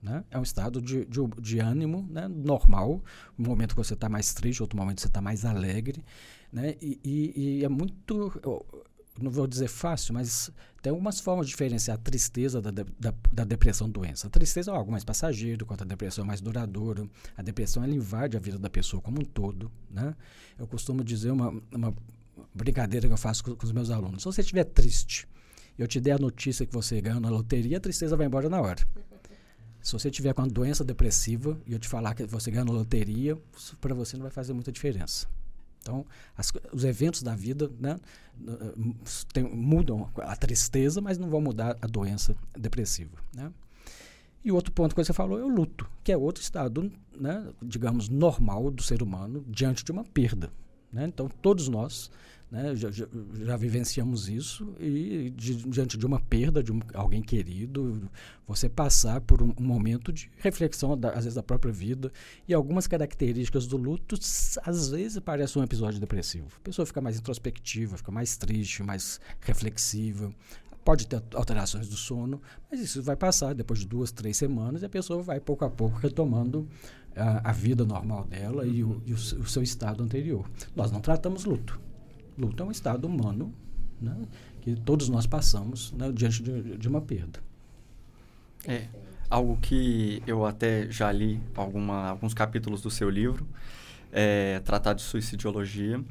[0.00, 0.24] Né?
[0.30, 2.28] É um estado de, de, de ânimo né?
[2.28, 3.02] normal.
[3.38, 6.04] Um momento que você está mais triste, outro momento você está mais alegre.
[6.52, 6.76] Né?
[6.80, 8.32] E, e, e, é muito.
[9.20, 10.48] Não vou dizer fácil, mas
[10.80, 14.28] tem algumas formas de diferenciar a tristeza da, da, da depressão doença.
[14.28, 17.04] A tristeza é algo mais passageiro, enquanto a depressão é mais duradoura.
[17.36, 19.72] A depressão ela invade a vida da pessoa como um todo.
[19.90, 20.14] Né?
[20.56, 21.92] Eu costumo dizer uma, uma
[22.54, 24.22] brincadeira que eu faço com, com os meus alunos.
[24.22, 25.28] Se você estiver triste
[25.78, 28.48] e eu te der a notícia que você ganhou na loteria, a tristeza vai embora
[28.48, 28.86] na hora.
[29.80, 32.72] Se você tiver com uma doença depressiva e eu te falar que você ganha na
[32.72, 33.38] loteria,
[33.80, 35.26] para você não vai fazer muita diferença.
[35.80, 36.04] Então,
[36.36, 37.98] as, os eventos da vida né,
[39.32, 43.16] tem, mudam a tristeza, mas não vão mudar a doença depressiva.
[43.34, 43.50] Né?
[44.44, 48.08] E outro ponto que você falou é o luto, que é outro estado, né, digamos,
[48.08, 50.50] normal do ser humano diante de uma perda.
[50.92, 51.06] Né?
[51.06, 52.10] Então, todos nós
[52.50, 52.74] né?
[52.74, 53.06] Já, já,
[53.44, 58.10] já, vivenciamos isso e de, diante de uma perda de um, alguém querido,
[58.46, 62.10] você passar por um, um momento de reflexão, da, às vezes, da própria vida
[62.46, 64.16] e algumas características do luto,
[64.62, 66.48] às vezes, parece um episódio depressivo.
[66.56, 70.32] A pessoa fica mais introspectiva, fica mais triste, mais reflexiva.
[70.84, 74.86] Pode ter alterações do sono, mas isso vai passar depois de duas, três semanas e
[74.86, 76.66] a pessoa vai pouco a pouco retomando
[77.14, 80.48] a, a vida normal dela e, o, e o, o seu estado anterior.
[80.74, 81.78] Nós não tratamos luto
[82.38, 83.52] Luto é um estado humano
[84.00, 84.16] né,
[84.60, 87.40] que todos nós passamos né, diante de, de, uma perda.
[88.64, 88.86] É,
[89.28, 93.44] algo que eu até já li alguma, alguns capítulos do seu livro,
[94.12, 96.02] é, Tratado de Suicidologia,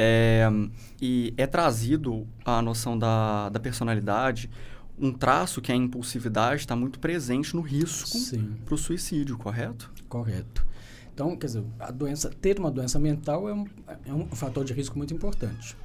[0.00, 0.48] é,
[1.02, 4.48] e é trazido a noção da, da personalidade,
[4.96, 8.16] um traço que é a impulsividade está muito presente no risco
[8.64, 9.90] para o suicídio, correto?
[10.08, 10.64] Correto.
[11.12, 13.66] Então, quer dizer, a doença, ter uma doença mental é um,
[14.06, 15.76] é um fator de risco muito importante.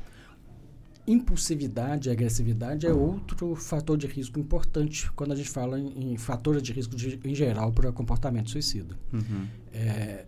[1.08, 6.18] impulsividade e agressividade é outro fator de risco importante quando a gente fala em, em
[6.18, 8.96] fatores de risco de, em geral para comportamento suicida.
[9.12, 9.48] Uhum.
[9.74, 10.26] É,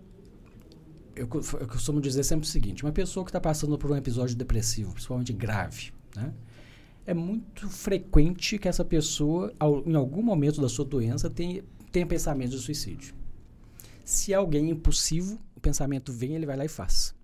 [1.16, 4.36] eu, eu, costumo dizer sempre o seguinte: uma pessoa que está passando por um episódio
[4.36, 6.34] depressivo, principalmente grave, né,
[7.06, 12.06] é muito frequente que essa pessoa, ao, em algum momento da sua doença, tenha, tenha
[12.06, 13.14] pensamento de suicídio.
[14.04, 17.16] Se alguém é impulsivo, o pensamento vem, ele vai lá e faz.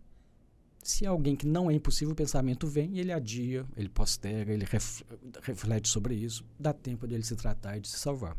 [0.84, 4.66] Se alguém que não é impossível, o pensamento vem e ele adia, ele posterga, ele
[4.66, 5.04] ref,
[5.44, 8.36] reflete sobre isso, dá tempo dele se tratar e de se salvar.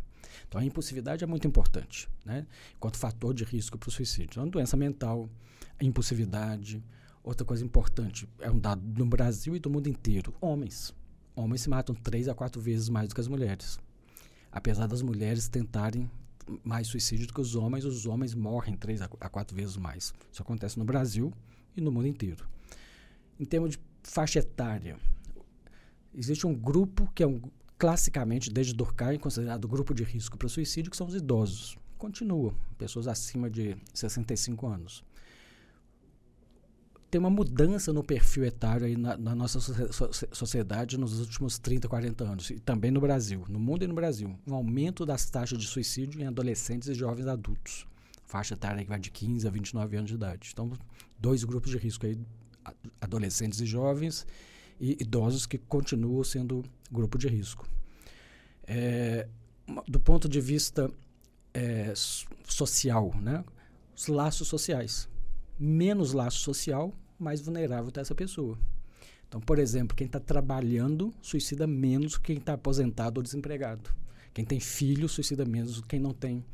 [0.48, 2.46] Então a impulsividade é muito importante, né?
[2.76, 4.30] Enquanto fator de risco para o suicídio.
[4.30, 5.28] Então, doença mental,
[5.80, 6.82] a impulsividade.
[7.22, 10.34] Outra coisa importante, é um dado no Brasil e do mundo inteiro.
[10.40, 10.92] Homens.
[11.36, 13.78] Homens se matam três a quatro vezes mais do que as mulheres.
[14.50, 16.10] Apesar das mulheres tentarem
[16.64, 20.12] mais suicídio do que os homens, os homens morrem três a quatro vezes mais.
[20.30, 21.32] Isso acontece no Brasil
[21.76, 22.44] e no mundo inteiro.
[23.38, 24.98] Em termos de faixa etária,
[26.14, 27.40] existe um grupo que é um,
[27.82, 31.76] classicamente, desde Durkheim, considerado grupo de risco para suicídio, que são os idosos.
[31.98, 35.02] Continua, pessoas acima de 65 anos.
[37.10, 39.58] Tem uma mudança no perfil etário aí na, na nossa
[40.30, 44.32] sociedade nos últimos 30, 40 anos, e também no Brasil, no mundo e no Brasil.
[44.46, 47.84] Um aumento das taxas de suicídio em adolescentes e jovens adultos
[48.24, 50.50] faixa etária que vai de 15 a 29 anos de idade.
[50.52, 50.70] Então,
[51.18, 52.16] dois grupos de risco aí,
[53.00, 54.24] adolescentes e jovens
[54.80, 57.66] e idosos que continuam sendo grupo de risco.
[58.64, 59.26] É,
[59.88, 60.90] do ponto de vista
[61.54, 61.92] é,
[62.44, 63.44] social, né?
[63.96, 65.08] os laços sociais.
[65.58, 68.58] Menos laço social, mais vulnerável está essa pessoa.
[69.28, 73.90] Então, por exemplo, quem está trabalhando suicida menos que quem está aposentado ou desempregado.
[74.34, 76.44] Quem tem filho suicida menos do que quem não tem.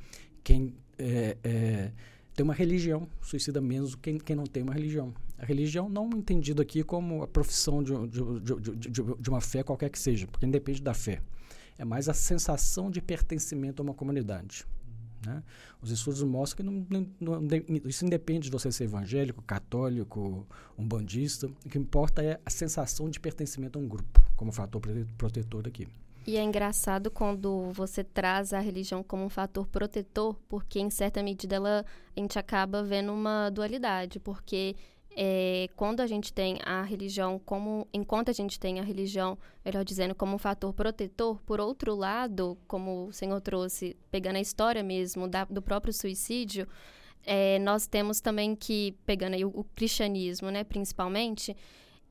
[0.44, 1.92] Quem é, é,
[2.34, 5.12] tem uma religião, suicida menos quem, quem não tem uma religião.
[5.38, 9.88] A religião não entendido aqui como a profissão de, de, de, de, uma fé qualquer
[9.88, 11.22] que seja, porque independe da fé.
[11.78, 14.66] É mais a sensação de pertencimento a uma comunidade.
[15.24, 15.42] Né?
[15.80, 20.46] Os estudos mostram que não, não, não, isso independe de você ser evangélico, católico,
[20.76, 21.46] um bandista.
[21.64, 24.80] O que importa é a sensação de pertencimento a um grupo, como fator
[25.16, 25.86] protetor aqui.
[26.26, 31.22] E é engraçado quando você traz a religião como um fator protetor, porque em certa
[31.22, 34.76] medida ela, a gente acaba vendo uma dualidade, porque
[35.20, 39.84] é, quando a gente tem a religião como, enquanto a gente tem a religião, melhor
[39.84, 44.80] dizendo, como um fator protetor, por outro lado, como o senhor trouxe, pegando a história
[44.80, 46.68] mesmo da, do próprio suicídio,
[47.26, 51.56] é, nós temos também que, pegando aí o, o cristianismo, né, principalmente,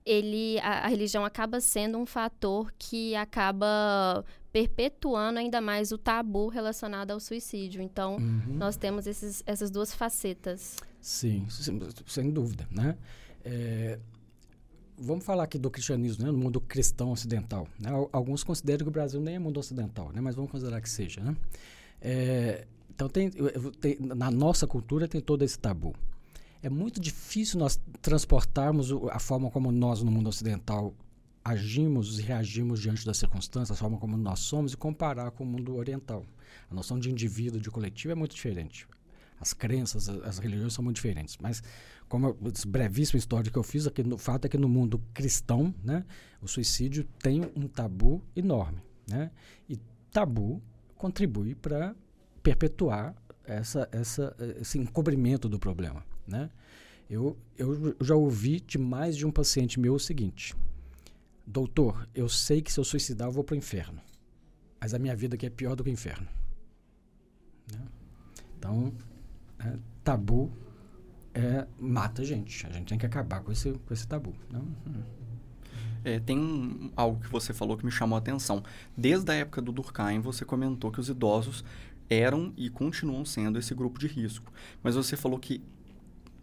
[0.05, 6.49] ele a, a, religião acaba sendo um fator que acaba perpetuando ainda mais o tabu
[6.49, 7.81] relacionado ao suicídio.
[7.81, 8.55] Então, uhum.
[8.57, 10.75] nós temos esses, essas duas facetas.
[11.07, 12.97] Sim, sem, sem dúvida, né?
[13.45, 13.97] É,
[14.97, 16.31] vamos falar aqui do cristianismo, né?
[16.31, 17.65] No mundo cristão ocidental.
[17.79, 17.89] Né?
[18.11, 20.19] Alguns consideram que o Brasil nem é mundo ocidental, né?
[20.19, 21.33] Mas vamos considerar que seja, né?
[22.01, 23.31] É, então, tem,
[23.79, 25.95] tem, na nossa cultura tem todo esse tabu
[26.61, 30.93] é muito difícil nós transportarmos a forma como nós, no mundo ocidental,
[31.43, 35.47] agimos e reagimos diante das circunstâncias, a forma como nós somos, e comparar com o
[35.47, 36.25] mundo oriental.
[36.69, 38.87] A noção de indivíduo, de coletivo é muito diferente.
[39.39, 41.37] As crenças, as religiões são muito diferentes.
[41.39, 41.61] Mas,
[42.07, 45.73] como esse brevíssima história que eu fiz, aqui, o fato é que no mundo cristão,
[45.83, 46.03] né,
[46.41, 48.81] o suicídio tem um tabu enorme.
[49.07, 49.31] Né?
[49.69, 49.77] E
[50.11, 50.61] tabu
[50.95, 51.95] contribui para
[52.41, 56.03] perpetuar essa, essa, esse encobrimento do problema.
[56.27, 56.49] Né?
[57.09, 60.55] Eu, eu já ouvi de mais de um paciente meu o seguinte:
[61.45, 64.01] Doutor, eu sei que se eu suicidar eu vou para o inferno,
[64.79, 66.27] mas a minha vida aqui é pior do que o inferno.
[67.71, 67.81] Né?
[68.57, 68.93] Então,
[69.59, 70.51] é, tabu
[71.33, 72.65] é, mata a gente.
[72.65, 74.33] A gente tem que acabar com esse, com esse tabu.
[74.49, 74.61] Né?
[76.03, 78.63] É, tem algo que você falou que me chamou a atenção.
[78.95, 81.63] Desde a época do Durkheim, você comentou que os idosos
[82.09, 84.51] eram e continuam sendo esse grupo de risco.
[84.81, 85.61] Mas você falou que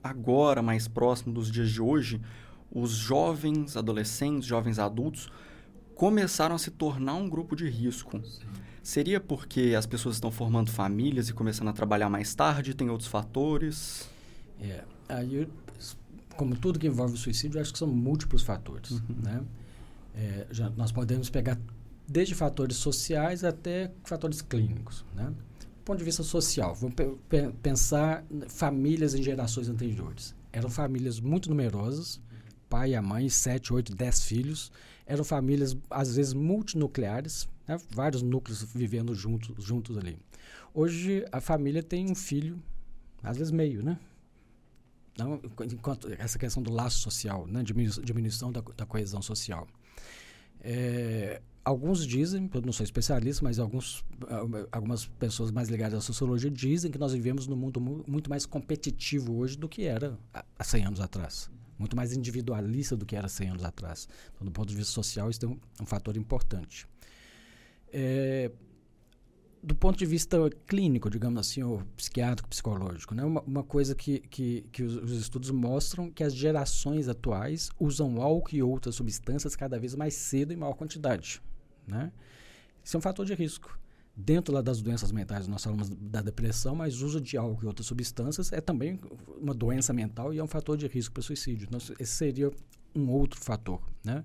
[0.03, 2.21] agora, mais próximo dos dias de hoje,
[2.71, 5.31] os jovens adolescentes, jovens adultos,
[5.95, 8.23] começaram a se tornar um grupo de risco.
[8.23, 8.45] Sim.
[8.85, 12.75] Seria porque as pessoas estão formando famílias e começando a trabalhar mais tarde?
[12.75, 14.07] Tem outros fatores?
[14.61, 15.49] É, aí,
[16.37, 18.91] como tudo que envolve o suicídio, acho que são múltiplos fatores.
[18.91, 19.01] Uhum.
[19.23, 19.43] Né?
[20.15, 21.59] É, já, nós podemos pegar
[22.07, 25.03] desde fatores sociais até fatores clínicos.
[25.15, 25.33] Né?
[25.85, 30.35] ponto de vista social, vamos pe pensar famílias em gerações anteriores.
[30.53, 32.21] Eram famílias muito numerosas,
[32.69, 34.73] pai e a mãe, sete, oito, dez filhos.
[35.07, 37.79] Eram famílias, às vezes, multinucleares, né?
[37.91, 40.19] vários núcleos vivendo juntos, juntos ali.
[40.73, 42.61] Hoje, a família tem um filho,
[43.23, 43.99] às vezes meio, né?
[45.17, 49.67] Não, enquanto essa questão do laço social, né, diminuição da, da coesão social.
[50.61, 54.05] É, alguns dizem, eu não sou especialista, mas alguns,
[54.73, 59.37] algumas pessoas mais ligadas à sociologia dizem que nós vivemos num mundo muito mais competitivo
[59.37, 60.19] hoje do que era
[60.59, 61.51] há 100 anos atrás.
[61.79, 64.09] Muito mais individualista do que era 100 anos atrás.
[64.35, 66.87] Então, do ponto de vista social, isso é um, um fator importante.
[67.97, 68.51] É,
[69.63, 73.25] do ponto de vista clínico, digamos assim, ou psiquiátrico, psicológico, né?
[73.25, 78.21] uma, uma coisa que, que, que os, os, estudos mostram que as gerações atuais usam
[78.21, 81.41] álcool e outras substâncias cada vez mais cedo e maior quantidade.
[81.87, 82.13] Né?
[82.83, 83.79] Isso é um fator de risco.
[84.17, 87.87] Dentro lá das doenças mentais, nós falamos da depressão, mas uso de álcool e outras
[87.87, 89.01] substâncias é também
[89.41, 91.67] uma doença mental e é um fator de risco para suicídio.
[91.69, 92.51] Então, esse seria
[92.95, 93.81] um outro fator.
[94.05, 94.25] Né?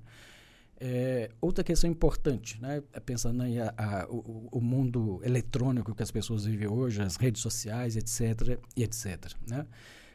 [0.81, 6.01] É, outra questão importante, né, é pensando aí a, a, o, o, mundo eletrônico que
[6.01, 9.67] as pessoas vivem hoje, as redes sociais, etc, etc, né,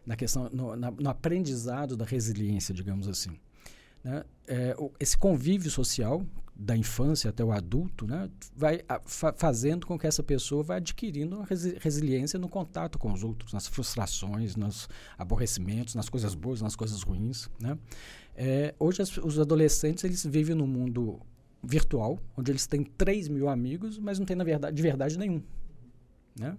[0.07, 3.39] na questão, no, na, no aprendizado da resiliência, digamos assim.
[4.03, 6.25] Né, é, o, esse convívio social
[6.57, 10.77] da infância até o adulto, né, vai a, fa, fazendo com que essa pessoa vá
[10.77, 16.63] adquirindo resi, resiliência no contato com os outros, nas frustrações, nos aborrecimentos, nas coisas boas,
[16.63, 17.77] nas coisas ruins, né.
[18.37, 21.21] É, hoje as, os adolescentes eles vivem num mundo
[21.63, 25.43] virtual, onde eles têm 3 mil amigos, mas não tem na verdade, de verdade nenhum.
[26.39, 26.57] Né?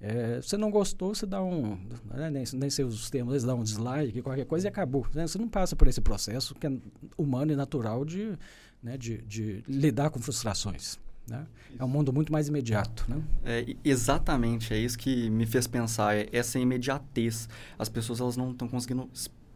[0.00, 1.78] É, você não gostou, você dá um.
[2.06, 5.06] Né, nem, nem sei os termos, eles dão um dislike, qualquer coisa e acabou.
[5.14, 5.26] Né?
[5.26, 6.72] Você não passa por esse processo que é
[7.18, 8.36] humano e natural de,
[8.82, 10.98] né, de, de lidar com frustrações.
[11.28, 11.46] Né?
[11.78, 13.04] É um mundo muito mais imediato.
[13.08, 13.22] Né?
[13.44, 17.46] É, exatamente, é isso que me fez pensar, é essa imediatez.
[17.78, 19.08] As pessoas elas não estão conseguindo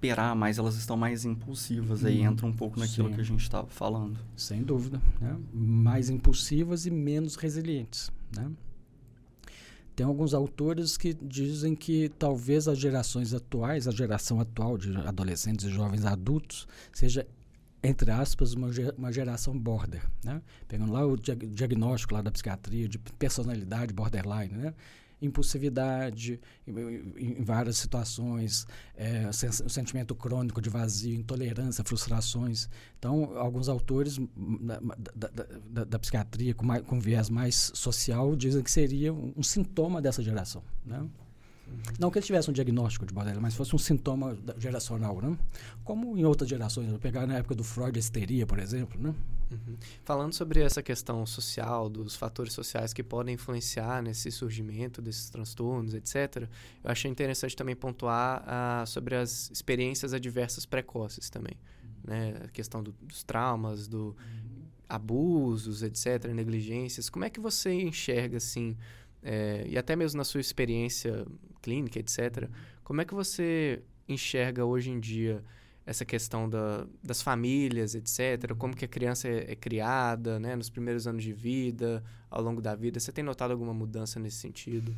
[0.04, 2.02] esperar mais, elas estão mais impulsivas.
[2.02, 3.14] Hum, aí entra um pouco naquilo sim.
[3.14, 4.18] que a gente estava falando.
[4.36, 5.00] Sem dúvida.
[5.20, 5.36] Né?
[5.52, 8.10] Mais impulsivas e menos resilientes.
[8.36, 8.50] Né?
[9.96, 15.64] Tem alguns autores que dizem que talvez as gerações atuais, a geração atual de adolescentes
[15.64, 17.26] e jovens adultos, seja
[17.82, 20.40] entre aspas, uma, uma geração border, né?
[20.66, 24.74] Pegando lá o diagnóstico lá da psiquiatria de personalidade borderline, né?
[25.24, 29.28] Impulsividade em, várias situações, é,
[29.64, 32.68] o sentimento crônico de vazio, intolerância, frustrações.
[32.98, 34.80] Então, alguns autores da,
[35.14, 35.32] da,
[35.70, 40.00] da, da psiquiatria com, mais, com viés mais social dizem que seria um, um sintoma
[40.00, 40.62] dessa geração.
[40.84, 41.06] Né?
[41.98, 45.36] Não que ele tivesse um diagnóstico de borderline, mas fosse um sintoma geracional, né?
[45.82, 49.14] Como em outras gerações, eu pegar na época do Freud a histeria, por exemplo, né?
[49.66, 49.76] Uhum.
[50.04, 55.94] Falando sobre essa questão social, dos fatores sociais que podem influenciar nesse surgimento desses transtornos,
[55.94, 56.48] etc.,
[56.82, 61.56] eu achei interessante também pontuar ah, sobre as experiências adversas precoces também.
[62.02, 62.34] Né?
[62.44, 64.16] A questão do, dos traumas, do
[64.88, 67.08] abusos, etc., negligências.
[67.08, 68.76] Como é que você enxerga, assim,
[69.22, 71.26] é, e até mesmo na sua experiência
[71.62, 72.48] clínica, etc.,
[72.82, 75.42] como é que você enxerga hoje em dia
[75.86, 80.70] essa questão da, das famílias, etc., como que a criança é, é, criada, né, nos
[80.70, 82.98] primeiros anos de vida, ao longo da vida.
[82.98, 84.94] Você tem notado alguma mudança nesse sentido?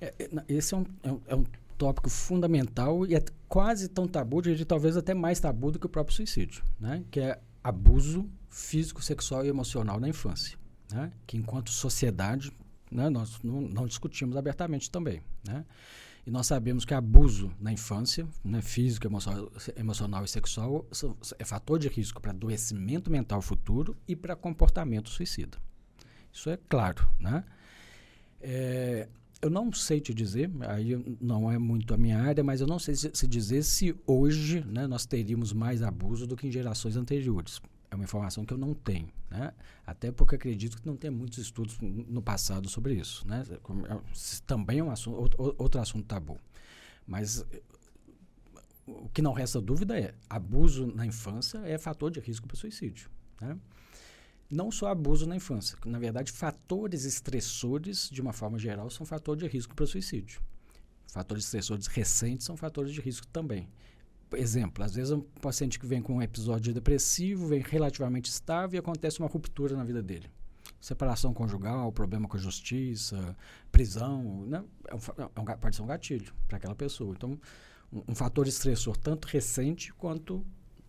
[0.00, 1.44] É, é esse é um, é um, é um,
[1.78, 5.88] tópico fundamental e é quase tão tabu, de talvez até mais tabu do que o
[5.88, 7.02] próprio suicídio, né?
[7.10, 10.58] que é abuso físico, sexual e emocional na infância.
[10.92, 11.10] Né?
[11.26, 12.52] Que enquanto sociedade
[12.90, 15.22] né, nós não, não discutimos abertamente também.
[15.46, 15.64] Né?
[16.30, 20.86] Nós sabemos que abuso na infância, né, físico, emocional, emocional e sexual,
[21.38, 25.58] é fator de risco para adoecimento mental futuro e para comportamento suicida.
[26.32, 27.44] Isso é claro, né?
[28.40, 29.08] É,
[29.42, 32.78] eu não sei te dizer, aí não é muito a minha área, mas eu não
[32.78, 36.96] sei se, se dizer se hoje né, nós teríamos mais abuso do que em gerações
[36.96, 39.52] anteriores é uma informação que eu não tenho, né?
[39.84, 43.44] Até porque acredito que não tem muitos estudos no passado sobre isso, né?
[43.50, 44.00] É
[44.46, 46.38] também é um assunto, outro, assunto tabu.
[47.06, 47.44] Mas
[48.86, 53.10] o que não resta dúvida é abuso na infância é fator de risco para suicídio,
[53.40, 53.58] né?
[54.48, 59.36] Não só abuso na infância, na verdade fatores estressores de uma forma geral são fator
[59.36, 60.40] de risco para suicídio.
[61.08, 63.68] Fatores estressores recentes são fatores de risco também
[64.38, 68.78] exemplo, às vezes um paciente que vem com um episódio depressivo, vem relativamente estável e
[68.78, 70.30] acontece uma ruptura na vida dele.
[70.80, 73.36] Separação conjugal, problema com a justiça,
[73.70, 74.64] prisão, né?
[74.88, 74.98] é um,
[75.36, 77.12] é um, pode ser um gatilho para aquela pessoa.
[77.14, 77.38] Então,
[77.92, 80.44] um, um, fator estressor tanto recente quanto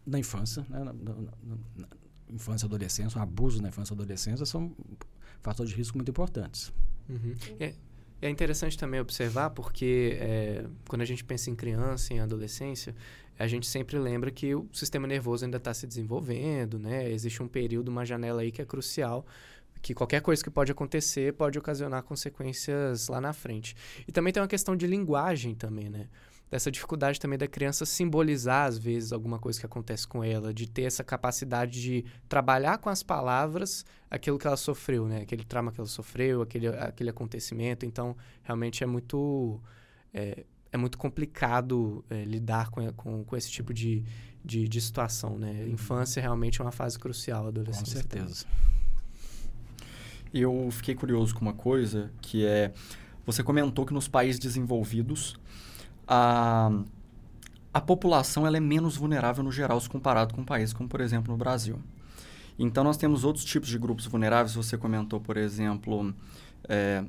[0.06, 0.80] na infância, né?
[0.80, 1.88] na, na, na, na
[2.30, 4.74] infância e adolescência, um abuso na infância e adolescência são
[5.42, 6.72] fatores de risco muito importantes.
[7.10, 7.36] Uhum.
[7.60, 7.74] É,
[8.22, 12.96] é interessante também observar porque é, quando a gente pensa em criança, em adolescência,
[13.38, 17.12] a gente sempre lembra que o sistema nervoso ainda está se desenvolvendo, né?
[17.12, 19.26] Existe um período, uma janela aí que é crucial,
[19.82, 23.76] que qualquer coisa que pode acontecer pode ocasionar consequências lá na frente.
[24.08, 26.08] E também tem uma questão de linguagem também, né?
[26.52, 30.68] dessa dificuldade também da criança simbolizar, às vezes, alguma coisa que acontece com ela, de
[30.70, 35.22] ter essa capacidade de trabalhar com as palavras aquilo que ela sofreu, né?
[35.22, 37.86] Aquele trauma que ela sofreu, aquele, aquele acontecimento.
[37.86, 39.62] Então, realmente é muito...
[40.14, 44.04] É, é muito complicado é, lidar com, com, com, esse tipo de,
[44.44, 45.68] de, de, situação, né?
[45.68, 48.02] Infância realmente é uma fase crucial, adolescência.
[48.02, 48.46] Com certeza.
[50.34, 52.72] Eu fiquei curioso com uma coisa, que é...
[53.26, 55.38] Você comentou que nos países desenvolvidos
[56.08, 56.72] a,
[57.74, 61.02] a população ela é menos vulnerável no geral se comparado com um país como, por
[61.02, 61.80] exemplo, no Brasil.
[62.58, 64.54] Então, nós temos outros tipos de grupos vulneráveis.
[64.56, 66.14] Você comentou, por exemplo,
[66.68, 67.04] é,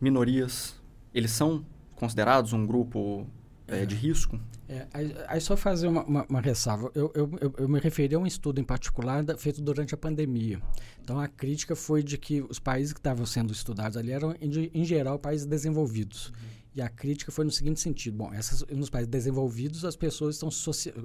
[0.00, 0.80] minorias.
[1.12, 1.64] Eles são
[1.96, 3.26] considerados um grupo
[3.66, 4.40] é, de risco?
[4.68, 6.90] É, aí, aí, só fazer uma, uma, uma ressalva.
[6.94, 9.96] Eu, eu, eu, eu, me referi a um estudo em particular da, feito durante a
[9.96, 10.60] pandemia.
[11.00, 14.70] Então, a crítica foi de que os países que estavam sendo estudados ali eram, em,
[14.72, 16.28] em geral, países desenvolvidos.
[16.28, 16.56] Uhum.
[16.76, 20.50] E a crítica foi no seguinte sentido: bom, essas, nos países desenvolvidos as pessoas estão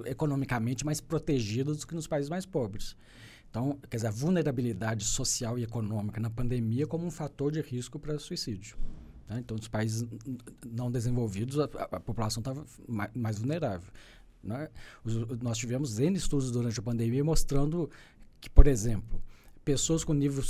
[0.04, 2.94] economicamente mais protegidas do que nos países mais pobres.
[3.48, 7.98] Então, quer dizer, a vulnerabilidade social e econômica na pandemia como um fator de risco
[7.98, 8.76] para suicídio.
[9.32, 9.40] Né?
[9.40, 10.06] Então, nos países
[10.70, 13.90] não desenvolvidos, a, a, população estava mais, mais, vulnerável.
[14.42, 14.68] Né?
[15.04, 17.90] Os, nós tivemos N estudos durante a pandemia mostrando
[18.40, 19.22] que, por exemplo,
[19.64, 20.42] pessoas com nível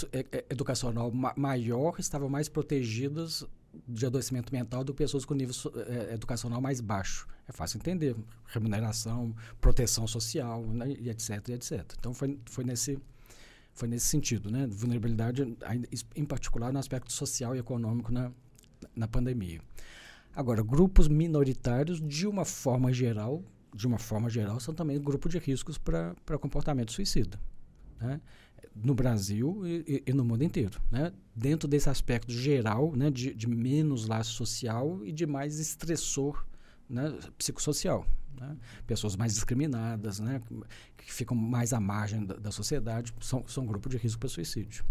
[0.49, 3.47] educacional ma maior estavam mais protegidas
[3.89, 5.55] de adoecimento mental do que pessoas com nível
[6.13, 7.27] educacional mais baixo.
[7.49, 8.15] É fácil entender.
[8.47, 11.95] Remuneração, proteção social, né, e etc, etc.
[11.99, 12.99] Então, foi, foi, nesse,
[13.73, 14.67] foi nesse sentido, né?
[14.67, 15.57] Vulnerabilidade,
[16.15, 18.31] em particular, no aspecto social e econômico na,
[18.95, 19.61] na pandemia.
[20.35, 23.43] Agora, grupos minoritários, de uma forma geral,
[23.75, 27.39] de uma forma geral, são também grupos de riscos para comportamento suicida.
[28.01, 28.21] Né?
[28.75, 31.13] no Brasil e, e, no mundo inteiro, né?
[31.35, 36.45] Dentro desse aspecto geral, né, de, de menos laço social e de mais estressor,
[36.89, 38.07] né, psicossocial,
[38.39, 38.57] né?
[38.87, 40.41] Pessoas mais discriminadas, né,
[40.97, 44.85] que ficam mais à margem da, da sociedade, são, são grupo de risco para suicídio.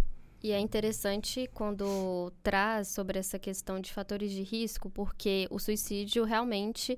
[0.44, 6.24] E é interessante quando traz sobre essa questão de fatores de risco, porque o suicídio
[6.24, 6.98] realmente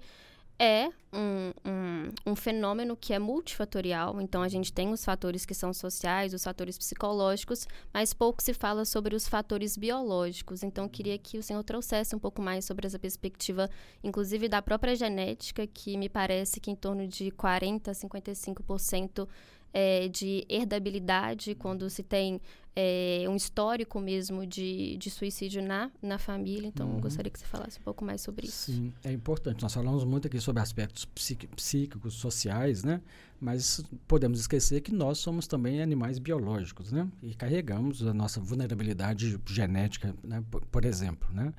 [0.58, 5.54] é um, um, um, fenômeno que é multifatorial, então a gente tem os fatores que
[5.54, 10.64] são sociais, os fatores psicológicos, mas pouco se fala sobre os fatores biológicos.
[10.64, 13.70] Então, queria que o senhor trouxesse um pouco mais sobre essa perspectiva,
[14.04, 19.28] inclusive da própria genética, que me parece que em torno de 40% a 55%
[19.74, 22.40] é, de herdabilidade, quando se tem
[22.76, 26.68] é, um histórico mesmo de, de suicídio na, na família.
[26.68, 27.00] Então, uhum.
[27.00, 28.72] gostaria que você falasse um pouco mais sobre isso.
[28.72, 29.62] Sim, é importante.
[29.62, 33.02] Nós falamos muito aqui sobre aspectos psíquicos, sociais, né?
[33.40, 37.08] Mas podemos esquecer que nós somos também animais biológicos, né?
[37.22, 40.44] E carregamos a nossa vulnerabilidade genética, né?
[40.50, 41.54] por, por exemplo, né?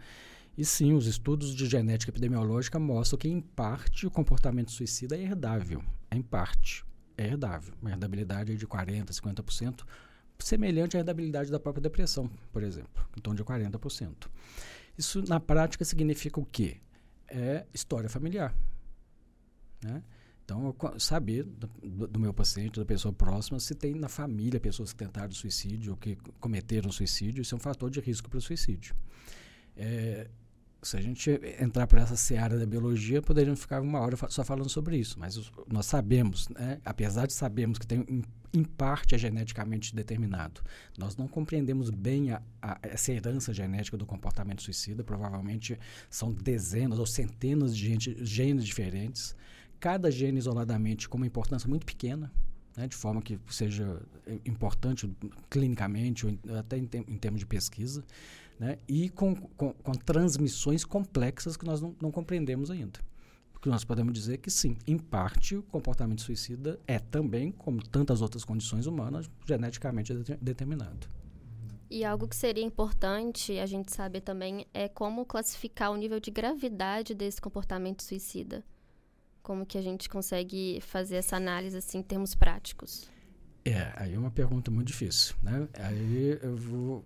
[0.56, 5.22] E sim, os estudos de genética epidemiológica mostram que, em parte, o comportamento suicida é
[5.22, 5.82] herdável.
[6.10, 6.84] Em parte
[7.16, 7.74] é herdável.
[7.82, 9.84] Uma herdabilidade de 40%, 50%,
[10.38, 14.28] semelhante à herdabilidade da própria depressão, por exemplo, em torno de 40%.
[14.96, 16.78] Isso, na prática, significa o quê?
[17.28, 18.54] É história familiar.
[19.82, 20.02] Né?
[20.44, 21.66] Então, saber do,
[22.06, 25.96] do, meu paciente, da pessoa próxima, se tem na família pessoas que tentaram suicídio ou
[25.96, 28.94] que cometeram suicídio, isso é um fator de risco para o suicídio.
[29.74, 30.28] É,
[30.88, 31.30] se a gente
[31.60, 35.18] entrar por essa seara da biologia, poderíamos ficar uma hora só falando sobre isso.
[35.18, 38.04] Mas nós sabemos, né, apesar de sabermos que tem,
[38.52, 40.60] em, parte é geneticamente determinado,
[40.96, 45.02] nós não compreendemos bem a, a, essa herança genética do comportamento suicida.
[45.02, 45.78] Provavelmente
[46.08, 49.34] são dezenas ou centenas de gente, genes diferentes,
[49.80, 52.30] cada gene isoladamente com uma importância muito pequena.
[52.76, 54.02] Né, de forma que seja
[54.44, 55.08] importante
[55.48, 58.04] clinicamente ou até em, em termos de pesquisa
[58.58, 58.78] né?
[58.88, 63.00] e com, com, com, transmissões complexas que nós não, não compreendemos ainda.
[63.52, 68.20] Porque nós podemos dizer que sim, em parte, o comportamento suicida é também, como tantas
[68.20, 71.08] outras condições humanas, geneticamente determinado.
[71.90, 76.30] E algo que seria importante a gente saber também é como classificar o nível de
[76.30, 78.64] gravidade desse comportamento suicida.
[79.42, 83.08] Como que a gente consegue fazer essa análise assim, em termos práticos?
[83.64, 85.68] É, aí é uma pergunta muito difícil, né?
[85.74, 87.04] Aí eu vou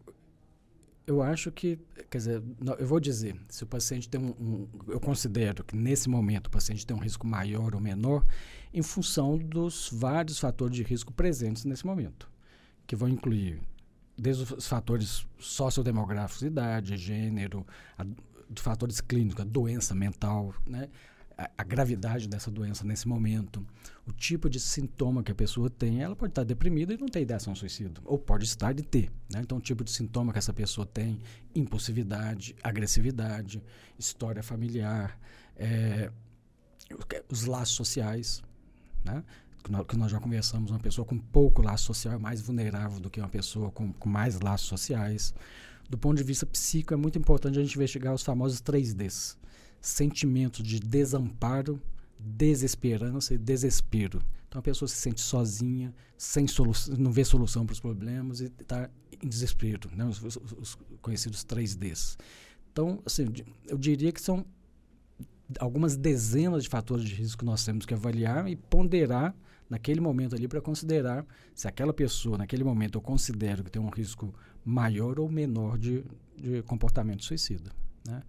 [1.08, 1.78] eu acho que,
[2.10, 2.42] quer dizer,
[2.78, 6.50] eu vou dizer, se o paciente tem um, um, eu considero que nesse momento o
[6.50, 8.26] paciente tem um risco maior ou menor
[8.74, 12.30] em função dos vários fatores de risco presentes nesse momento,
[12.86, 13.58] que vão incluir
[14.18, 18.04] desde os fatores sociodemográficos, idade, gênero, a,
[18.56, 20.90] fatores clínicos, a doença mental, né?
[21.38, 23.64] A, gravidade dessa doença nesse momento,
[24.04, 27.22] o tipo de sintoma que a pessoa tem, ela pode estar deprimida e não ter
[27.22, 29.08] ideação suicida, ou pode estar de ter.
[29.32, 29.40] Né?
[29.40, 31.20] Então, o tipo de sintoma que essa pessoa tem,
[31.54, 33.62] impulsividade, agressividade,
[33.98, 35.18] história familiar,
[35.60, 36.12] É,
[37.28, 38.40] os laços sociais,
[39.04, 39.24] né?
[39.88, 43.20] que nós já conversamos, uma pessoa com pouco laço social é mais vulnerável do que
[43.20, 45.34] uma pessoa com, com mais laços sociais.
[45.90, 49.36] Do ponto de vista psíquico, é muito importante a gente investigar os famosos 3Ds.
[49.80, 51.80] Sentimentos de desamparo,
[52.18, 54.22] desesperança e desespero.
[54.48, 56.46] Então a pessoa se sente sozinha, sem
[56.98, 58.90] não vê solução para os problemas e está
[59.22, 60.04] em desespero, né?
[60.04, 62.16] os, os, os, conhecidos 3Ds.
[62.72, 63.26] Então, assim,
[63.66, 64.44] eu diria que são
[65.58, 69.34] algumas dezenas de fatores de risco que nós temos que avaliar e ponderar
[69.68, 73.90] naquele momento ali para considerar se aquela pessoa, naquele momento, eu considero que tem um
[73.90, 76.04] risco maior ou menor de,
[76.36, 77.70] de comportamento suicida.
[78.06, 78.22] Né?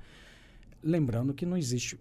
[0.82, 2.00] Lembrando que não existe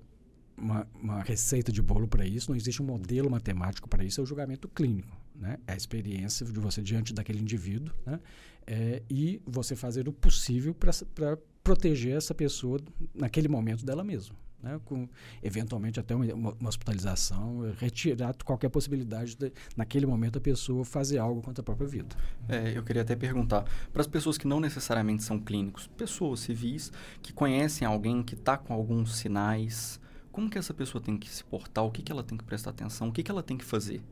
[0.56, 4.22] uma, uma receita de bolo para isso, não existe um modelo matemático para isso, é
[4.24, 5.16] o julgamento clínico.
[5.34, 5.58] Né?
[5.66, 8.18] É a experiência de você diante daquele indivíduo né?
[8.66, 12.80] É, e você fazer o possível para proteger essa pessoa
[13.14, 15.08] naquele momento dela mesma né, com
[15.42, 21.40] eventualmente até uma, uma, hospitalização, retirar qualquer possibilidade de, naquele momento a pessoa fazer algo
[21.40, 22.16] contra a própria vida.
[22.48, 26.92] É, eu queria até perguntar para as pessoas que não necessariamente são clínicos, pessoas civis
[27.22, 30.00] que conhecem alguém que está com alguns sinais,
[30.32, 32.70] como que essa pessoa tem que se portar, o que, que ela tem que prestar
[32.70, 34.02] atenção, o que, que ela tem que fazer?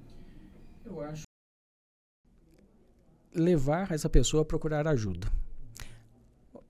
[0.85, 1.23] Eu acho
[3.35, 5.31] levar essa pessoa a procurar ajuda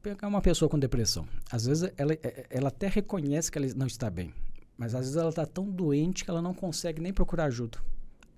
[0.07, 1.27] pegar uma pessoa com depressão.
[1.51, 4.33] Às vezes ela, é, é, ela até reconhece que ela não está bem,
[4.79, 7.79] mas às vezes ela está tão doente que ela não consegue nem procurar ajuda.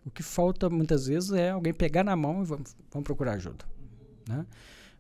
[0.07, 3.67] O que falta muitas vezes é alguém pegar na mão e vamos, vamos procurar ajuda.
[4.27, 4.47] Né?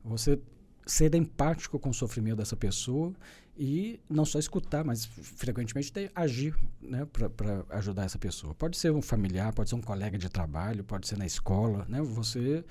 [0.05, 0.39] Você
[0.85, 3.14] ser empático com o sofrimento dessa pessoa
[3.57, 8.55] e não só escutar, mas frequentemente agir né, para ajudar essa pessoa.
[8.55, 11.87] Pode ser um familiar, pode ser um colega de trabalho, pode ser na escola.
[11.89, 12.01] Né?
[12.03, 12.64] Você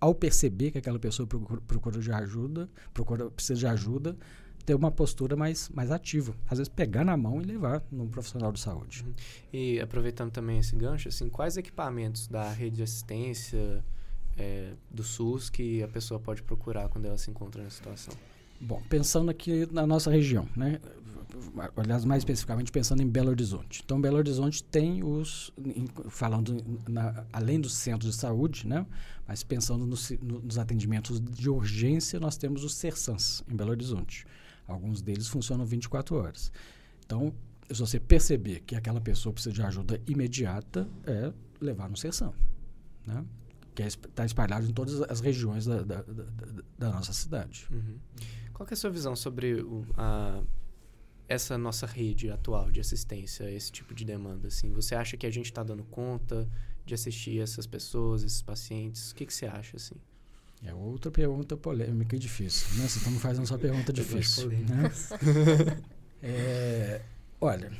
[0.00, 4.16] ao perceber que aquela pessoa procura, procura de ajuda, procura, precisa de ajuda,
[4.64, 6.34] ter uma postura mais, mais ativa.
[6.48, 9.04] Às vezes pegar na mão e levar num profissional de saúde.
[9.04, 9.12] Uhum.
[9.52, 13.84] E aproveitando também esse gancho, assim, quais equipamentos da rede de assistência
[14.36, 18.14] é, do SUS que a pessoa pode procurar quando ela se encontra nessa situação?
[18.60, 20.78] Bom, pensando aqui na nossa região, né?
[21.76, 23.82] aliás, mais especificamente pensando em Belo Horizonte.
[23.84, 25.52] Então, Belo Horizonte tem os,
[26.08, 28.86] falando na, além dos centros de saúde, né?
[29.26, 34.26] Mas pensando no, no, nos atendimentos de urgência, nós temos os CERSANS em Belo Horizonte.
[34.66, 36.52] Alguns deles funcionam 24 horas.
[37.04, 37.32] Então,
[37.70, 42.32] se você perceber que aquela pessoa precisa de ajuda imediata, é levar no CERSAM,
[43.06, 43.24] né?
[43.74, 46.24] Que está é, espalhado em todas as regiões da, da, da,
[46.78, 47.66] da nossa cidade.
[47.70, 47.96] Uhum.
[48.60, 50.42] Qual é a sua visão sobre o, a
[51.26, 54.48] essa nossa rede atual de assistência esse tipo de demanda?
[54.48, 56.46] Assim, você acha que a gente está dando conta
[56.84, 59.12] de assistir essas pessoas, esses pacientes?
[59.12, 59.94] O que, que você acha assim?
[60.62, 62.76] É outra pergunta polêmica e difícil.
[62.76, 62.84] Né?
[62.84, 64.50] Está me fazendo só pergunta difícil.
[64.50, 64.92] Né?
[66.22, 67.00] é,
[67.40, 67.72] olha,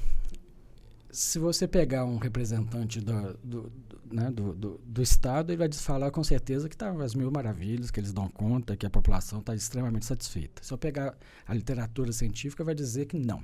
[1.13, 3.73] se você pegar um representante do, do,
[4.11, 7.91] né, do, do, do, Estado, ele vai falar com certeza que está as mil maravilhas,
[7.91, 10.63] que eles dão conta, que a população está extremamente satisfeita.
[10.63, 13.43] Se eu pegar a literatura científica, vai dizer que não.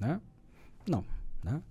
[0.00, 0.20] Né?
[0.86, 1.04] Não.
[1.42, 1.62] Né?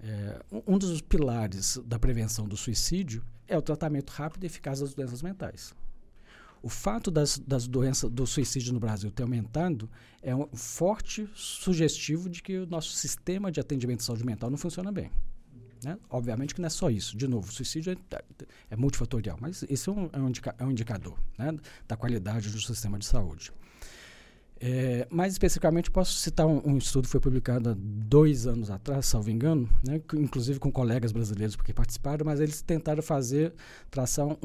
[0.00, 4.94] É, um dos pilares da prevenção do suicídio é o tratamento rápido e eficaz das
[4.94, 5.74] doenças mentais.
[6.64, 9.86] O fato das, das doenças do suicídio no Brasil ter aumentado
[10.22, 14.56] é um forte sugestivo de que o nosso sistema de atendimento de saúde mental não
[14.56, 15.10] funciona bem.
[15.84, 15.98] Né?
[16.08, 17.18] Obviamente que não é só isso.
[17.18, 18.24] De novo, o suicídio é,
[18.70, 21.54] é multifatorial, mas isso é um, é um, indica, é um indicador né?
[21.86, 23.52] da qualidade do sistema de saúde.
[24.60, 29.06] É, mais especificamente, posso citar um, um, estudo que foi publicado há dois anos atrás,
[29.06, 33.52] salvo engano, né, que, inclusive com colegas brasileiros porque participaram, mas eles tentaram fazer,
[33.90, 34.36] traçar um,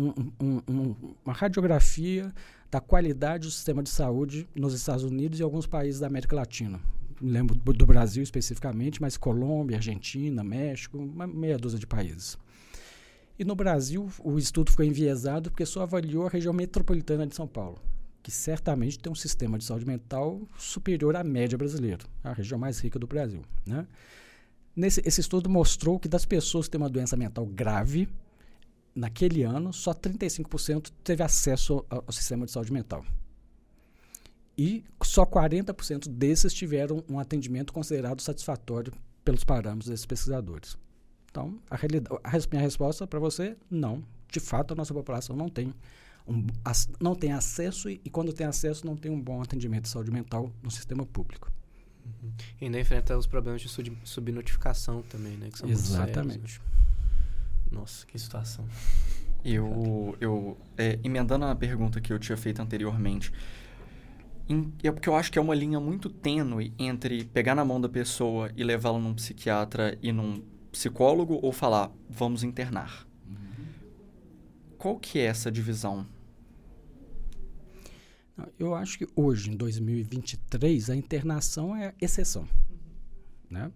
[0.41, 2.33] um, uma radiografia
[2.71, 6.79] da qualidade do sistema de saúde nos Estados Unidos e alguns países da América Latina
[7.21, 12.37] lembro do Brasil especificamente, mas Colômbia, Argentina, México, uma meia dúzia de países.
[13.37, 17.47] E no Brasil, o estudo foi enviesado porque só avaliou a região metropolitana de São
[17.47, 17.79] Paulo,
[18.21, 22.79] que certamente tem um sistema de saúde mental superior à média brasileira, a região mais
[22.79, 23.41] rica do Brasil.
[23.65, 23.87] Né?
[24.75, 28.07] Nesse, esse estudo mostrou que das pessoas que têm uma doença mental grave,
[28.93, 33.05] naquele ano, só 35% teve acesso ao, ao sistema de saúde mental
[34.59, 38.91] e só 40% desses tiveram um atendimento considerado satisfatório
[39.23, 40.77] pelos parâmetros desses pesquisadores.
[41.31, 44.03] Então, a, a minha resposta para você, não.
[44.29, 45.73] De fato, a nossa população não tem,
[46.27, 49.83] um, as, não tem acesso e, e, quando tem acesso, não tem um bom atendimento
[49.83, 51.51] de saúde mental no sistema público.
[52.05, 52.31] Uhum.
[52.61, 55.49] E ainda enfrenta os problemas de sub, subnotificação também, né?
[55.49, 56.33] Que são Exatamente.
[56.33, 56.69] Sérios, né?
[57.71, 58.65] Nossa, que situação.
[59.43, 63.31] Eu, eu é, emendando a pergunta que eu tinha feito anteriormente,
[64.83, 67.87] é porque eu acho que é uma linha muito tênue entre pegar na mão da
[67.87, 73.07] pessoa e levá-la num psiquiatra e num psicólogo ou falar, vamos internar.
[74.79, 74.93] Uhum.
[74.93, 76.07] Qual que é essa divisão?
[78.57, 82.47] Eu acho que hoje, em 2023, a internação é exceção.
[83.49, 83.69] Né?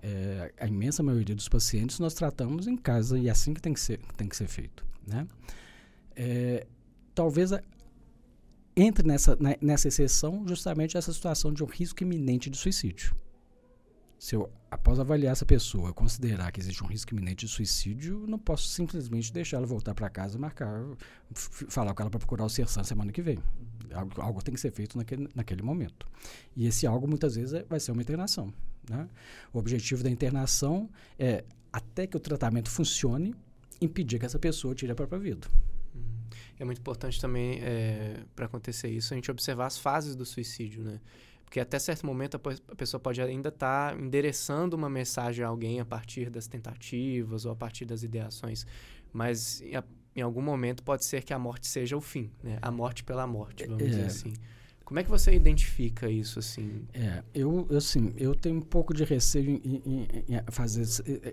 [0.00, 3.74] É, a imensa maioria dos pacientes nós tratamos em casa e é assim que tem
[3.74, 4.84] que ser, tem que ser feito.
[5.06, 5.26] Né?
[6.16, 6.66] É,
[7.14, 7.62] talvez a,
[8.76, 13.14] entre nessa, né, nessa exceção justamente essa situação de um risco iminente de suicídio.
[14.18, 18.38] Se eu, após avaliar essa pessoa, considerar que existe um risco iminente de suicídio, não
[18.38, 20.84] posso simplesmente deixar ela voltar para casa e marcar,
[21.32, 23.38] falar com ela para procurar o CERSAN semana que vem.
[23.92, 26.06] Algo, algo, tem que ser feito naquele, naquele momento.
[26.56, 28.52] E esse algo, muitas vezes, é, vai ser uma internação.
[28.90, 29.08] Né?
[29.52, 33.34] O objetivo da internação é, até que o tratamento funcione,
[33.80, 35.46] impedir que essa pessoa tire a própria vida.
[36.58, 40.82] É muito importante também, é, para acontecer isso, a gente observar as fases do suicídio,
[40.82, 41.00] né?
[41.48, 45.80] Porque até certo momento a, pessoa pode ainda estar tá endereçando uma mensagem a alguém
[45.80, 48.66] a partir das tentativas ou a partir das ideações.
[49.10, 49.72] Mas em,
[50.14, 52.58] em algum momento pode ser que a morte seja o fim, né?
[52.60, 53.86] A morte pela morte, vamos é.
[53.86, 54.34] dizer assim.
[54.84, 56.86] Como é que você identifica isso assim?
[56.92, 60.84] É, eu assim, eu tenho um pouco de receio em, em, em fazer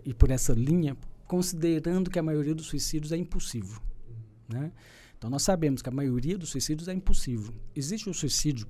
[0.05, 0.95] e por essa linha,
[1.28, 3.82] considerando que a maioria dos suicídios é impossível,
[4.47, 4.72] né?
[5.26, 7.51] Então nós sabemos que a maioria dos suicídios é impossível.
[7.76, 8.67] Existe o suicídio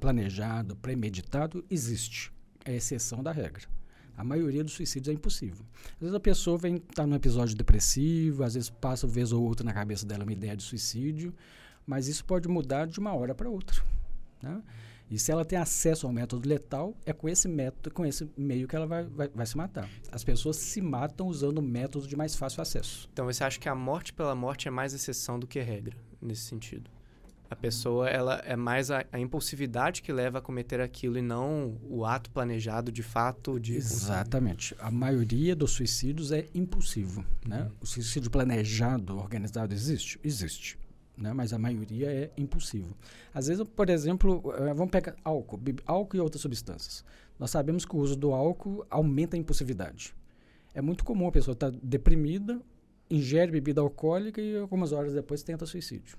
[0.00, 2.32] planejado, premeditado, existe.
[2.64, 3.68] É exceção da regra.
[4.16, 5.64] A maioria dos suicídios é impossível.
[5.94, 9.44] Às vezes a pessoa vem tá num episódio depressivo, às vezes passa uma vez ou
[9.44, 11.32] outra na cabeça dela uma ideia de suicídio,
[11.86, 13.80] mas isso pode mudar de uma hora para outra.
[14.42, 14.60] Né?
[15.08, 18.66] E se ela tem acesso ao método letal, é com esse método, com esse meio
[18.66, 19.88] que ela vai, vai, vai se matar.
[20.10, 23.08] As pessoas se matam usando métodos de mais fácil acesso.
[23.12, 26.42] Então você acha que a morte pela morte é mais exceção do que regra, nesse
[26.42, 26.90] sentido?
[27.48, 31.78] A pessoa, ela é mais a, a impulsividade que leva a cometer aquilo e não
[31.84, 33.76] o ato planejado de fato de...
[33.76, 34.74] Exatamente.
[34.80, 37.62] A maioria dos suicídios é impulsivo, né?
[37.62, 37.70] Uhum.
[37.80, 40.18] O suicídio planejado, organizado, existe?
[40.24, 40.76] Existe
[41.16, 41.32] né?
[41.32, 42.96] mas a maioria é impulsivo.
[43.32, 47.04] Às vezes, por exemplo, eh, vamos pegar álcool, álcool e outras substâncias.
[47.38, 50.14] Nós sabemos que o uso do álcool aumenta a impulsividade.
[50.74, 52.60] É muito comum a pessoa estar tá deprimida,
[53.10, 56.18] ingere bebida alcoólica e algumas horas depois tenta suicídio.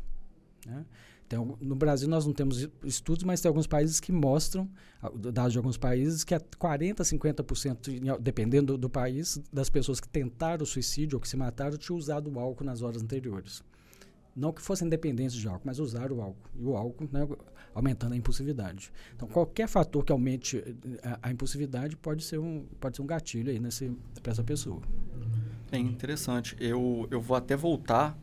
[0.66, 0.86] Né?
[1.28, 4.70] Então, no Brasil nós não temos estudos, mas tem alguns países que mostram,
[5.14, 10.64] dados de alguns países, que 40%, 50%, dependendo do, do país, das pessoas que tentaram
[10.64, 13.62] o suicídio ou que se mataram, tinham usado o álcool nas horas anteriores.
[14.38, 16.49] Não que fossem dependentes de álcool, mas usar o álcool.
[16.55, 17.27] E o álcool né,
[17.73, 18.91] aumentando a impulsividade.
[19.15, 20.63] Então, qualquer fator que aumente
[21.01, 23.59] a, eh, a impulsividade pode ser um, pode ser um gatilho aí
[24.21, 24.79] para essa pessoa.
[25.71, 26.55] É interessante.
[26.59, 28.15] Eu, eu vou até voltar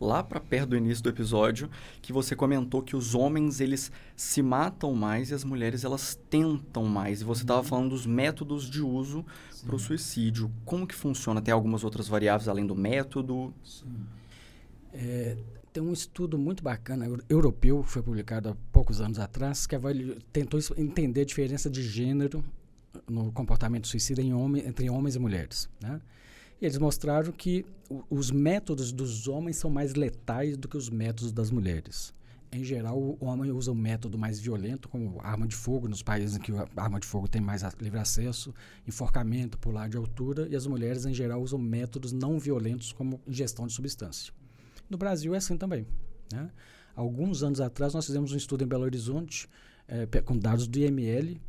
[0.00, 1.68] lá para perto do início do episódio,
[2.00, 6.84] que você comentou que os homens eles se matam mais e as mulheres elas tentam
[6.86, 7.20] mais.
[7.20, 7.66] E você estava uhum.
[7.66, 9.22] falando dos métodos de uso
[9.66, 10.50] para o suicídio.
[10.64, 11.42] Como que funciona?
[11.42, 13.52] Tem algumas outras variáveis além do método?
[13.62, 14.06] Sim.
[14.94, 15.36] É,
[15.78, 19.76] tem um estudo muito bacana, europeu, foi publicado há poucos anos atrás, que
[20.32, 22.44] tentou entender a diferença de gênero
[23.08, 25.70] no comportamento suicida em homem, entre homens e mulheres.
[25.80, 26.00] Né?
[26.60, 27.64] E eles mostraram que
[28.10, 32.12] os métodos dos homens são mais letais do que os métodos das mulheres.
[32.50, 36.36] Em geral, o homem usa um método mais violento, como arma de fogo, nos países
[36.36, 38.52] em que a arma de fogo tem mais livre acesso,
[38.84, 43.64] enforcamento, pular de altura, e as mulheres, em geral, usam métodos não violentos, como ingestão
[43.64, 44.32] de substância.
[44.88, 45.86] No Brasil é assim também.
[46.32, 46.50] Né?
[46.94, 49.48] Alguns anos atrás, nós fizemos um estudo em Belo Horizonte
[49.86, 51.40] é, com dados do IML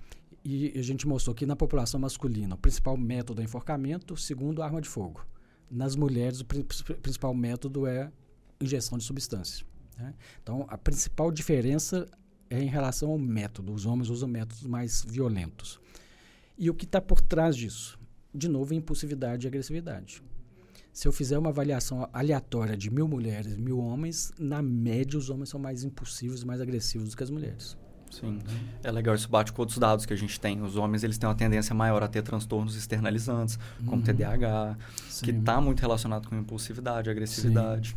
[0.44, 4.82] e a gente mostrou que na população masculina o principal método é enforcamento, segundo arma
[4.82, 5.26] de fogo.
[5.70, 8.12] Nas mulheres, o principal método é
[8.60, 9.66] injeção de substância.
[9.98, 10.14] Né?
[10.42, 12.08] Então, a principal diferença
[12.50, 13.74] é em relação ao método.
[13.74, 15.80] Os homens usam métodos mais violentos.
[16.58, 18.00] E o que está por trás disso?
[18.34, 20.24] De novo, impulsividade e agressividade
[21.00, 25.47] se eu fizer uma avaliação aleatória de mil mulheres, mil homens, na média os homens
[25.47, 27.78] são mais impulsivos, mais agressivos do que as mulheres.
[28.12, 28.38] Sim,
[28.84, 30.62] é legal isso bate com outros dados que a gente tem.
[30.62, 34.02] Os homens eles têm uma tendência maior a ter transtornos externalizantes, como uhum.
[34.02, 34.78] TDAH,
[35.08, 35.24] Sim.
[35.24, 37.91] que está muito relacionado com impulsividade, agressividade.
[37.91, 37.95] Sim.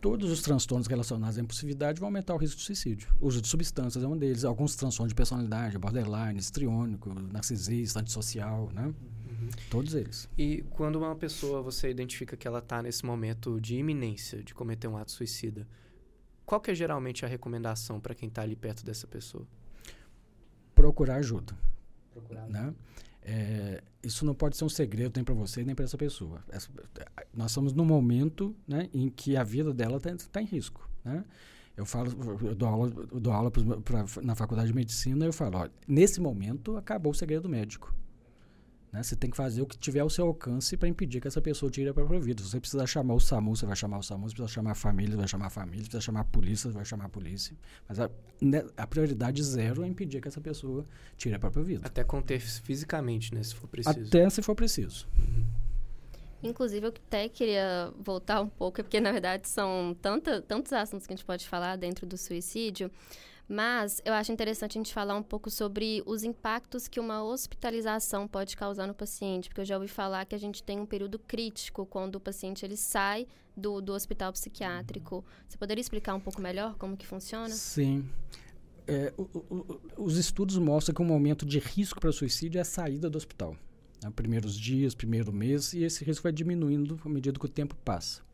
[0.00, 3.08] Todos os transtornos relacionados à impulsividade vão aumentar o risco de suicídio.
[3.20, 4.44] O uso de substâncias é um deles.
[4.44, 8.94] Alguns transtornos de personalidade, borderline, histriônico, narcisista, antissocial, né?
[9.70, 10.28] Todos eles.
[10.36, 14.88] E quando uma pessoa, você identifica que ela está nesse momento de iminência de cometer
[14.88, 15.66] um ato suicida,
[16.44, 19.46] qual que é geralmente a recomendação para quem está ali perto dessa pessoa?
[20.74, 21.56] Procurar ajuda.
[22.12, 22.74] Procurar né?
[23.22, 26.44] É, isso não pode ser um segredo nem para você nem para essa pessoa.
[26.48, 26.68] Essa,
[27.34, 30.88] nós estamos num momento né, em que a vida dela está tá em risco.
[31.04, 31.24] Né?
[31.76, 32.10] Eu falo,
[32.42, 35.58] eu dou aula, eu dou aula pra, pra, na faculdade de medicina e eu falo,
[35.58, 37.92] olha, nesse momento acabou o segredo médico.
[38.96, 39.02] Né?
[39.02, 41.70] Você tem que fazer o que tiver ao seu alcance para impedir que essa pessoa
[41.70, 42.42] tire a própria vida.
[42.42, 44.26] Se você precisa chamar o SAMU, você vai chamar o SAMU.
[44.26, 45.84] Se precisa chamar a família, você vai chamar a família.
[45.84, 47.54] Se precisa chamar a polícia, você vai chamar a polícia.
[47.86, 50.86] Mas a, né, a prioridade zero é impedir que essa pessoa
[51.18, 51.86] tire a própria vida.
[51.86, 53.42] Até conter fisicamente, né?
[53.42, 54.06] Se for preciso.
[54.06, 55.06] Até se for preciso.
[55.18, 55.44] Uhum.
[56.42, 61.12] Inclusive, eu até queria voltar um pouco, porque na verdade são tanta, tantos assuntos que
[61.12, 62.90] a gente pode falar dentro do suicídio,
[63.48, 68.26] mas eu acho interessante a gente falar um pouco sobre os impactos que uma hospitalização
[68.26, 71.18] pode causar no paciente, porque eu já ouvi falar que a gente tem um período
[71.18, 73.26] crítico quando o paciente ele sai
[73.56, 75.24] do, do hospital psiquiátrico.
[75.48, 77.50] Você poderia explicar um pouco melhor como que funciona?
[77.50, 78.08] Sim.
[78.88, 82.62] É, o, o, os estudos mostram que um momento de risco para o suicídio é
[82.62, 83.56] a saída do hospital.
[84.02, 84.10] Né?
[84.10, 88.25] Primeiros dias, primeiro mês, e esse risco vai diminuindo à medida que o tempo passa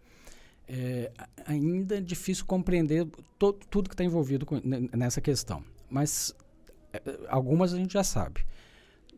[0.74, 1.12] é,
[1.44, 3.06] ainda é difícil compreender
[3.38, 4.58] to, tudo que está envolvido com,
[4.96, 5.62] nessa questão.
[5.90, 6.34] Mas
[6.94, 8.46] é, algumas a gente já sabe.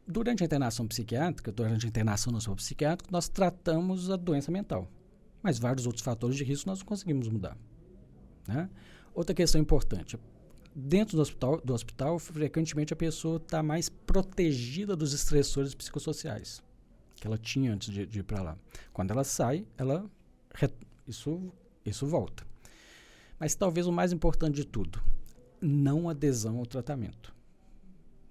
[0.07, 4.91] Durante a internação psiquiátrica, durante a internação no hospital psiquiátrico, nós tratamos a doença mental.
[5.41, 7.57] Mas vários outros fatores de risco nós não conseguimos mudar.
[8.49, 8.69] Né?
[9.15, 10.19] Outra questão importante.
[10.75, 16.61] Dentro do hospital, do hospital frequentemente a pessoa está mais protegida dos estressores psicossociais
[17.15, 18.59] que ela tinha antes de, de ir para lá.
[18.93, 20.05] Quando ela sai, ela
[21.07, 21.53] isso,
[21.85, 22.47] isso volta.
[23.39, 25.03] Mas talvez o mais importante de tudo,
[25.61, 27.35] não adesão ao tratamento.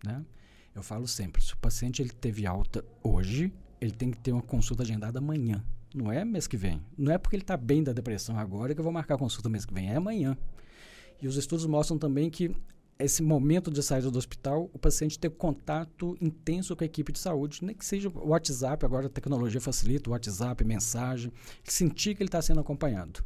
[0.03, 0.25] Né?
[0.73, 4.41] Eu falo sempre, se o paciente ele teve alta hoje, ele tem que ter uma
[4.41, 5.63] consulta agendada amanhã.
[5.93, 6.81] Não é mês que vem.
[6.97, 9.49] Não é porque ele está bem da depressão agora que eu vou marcar a consulta
[9.49, 9.91] mês que vem.
[9.91, 10.35] É amanhã.
[11.21, 12.55] E os estudos mostram também que
[13.03, 17.19] esse momento de saída do hospital, o paciente ter contato intenso com a equipe de
[17.19, 21.31] saúde, nem que seja o WhatsApp, agora a tecnologia facilita, o WhatsApp, mensagem,
[21.63, 23.23] sentir que ele está sendo acompanhado.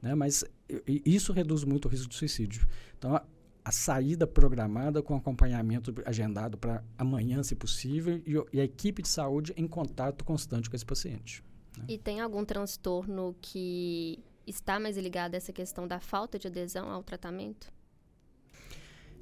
[0.00, 0.14] Né?
[0.14, 0.44] Mas
[0.86, 2.66] isso reduz muito o risco de suicídio.
[2.98, 3.24] Então, a,
[3.64, 9.08] a saída programada com acompanhamento agendado para amanhã, se possível, e, e, a equipe de
[9.08, 11.42] saúde em contato constante com esse paciente.
[11.76, 11.84] Né?
[11.88, 16.88] E tem algum transtorno que está mais ligado a essa questão da falta de adesão
[16.88, 17.75] ao tratamento?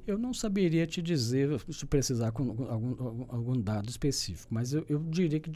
[0.07, 4.99] Eu não saberia te dizer se precisar com algum, algum dado específico, mas eu, eu
[4.99, 5.51] diria que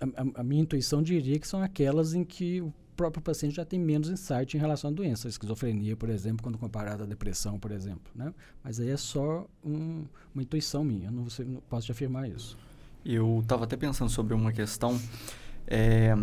[0.00, 3.80] a, a, minha intuição diria que são aquelas em que o próprio paciente já tem
[3.80, 7.72] menos insight em relação à doença, a esquizofrenia, por exemplo, quando comparada à depressão, por
[7.72, 8.32] exemplo, né?
[8.62, 12.28] Mas aí é só um, uma intuição minha, eu não, você, não posso te afirmar
[12.28, 12.56] isso.
[13.04, 15.00] Eu estava até pensando sobre uma questão.
[15.66, 16.14] É,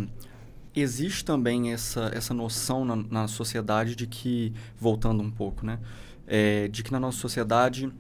[0.76, 5.80] existe também essa, essa noção na, na sociedade de que, voltando um pouco, né?
[6.28, 7.92] É, de que na nossa sociedade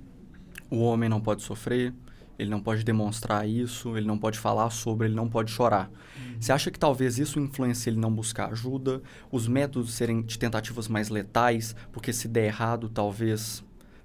[0.69, 1.93] o homem não pode sofrer,
[2.38, 5.89] ele não pode demonstrar isso, ele não pode falar sobre, ele não pode chorar.
[5.89, 6.36] Uhum.
[6.39, 9.01] Você acha que talvez isso influencie ele não buscar ajuda,
[9.32, 13.63] os métodos serem de tentativas mais letais, porque se der errado, talvez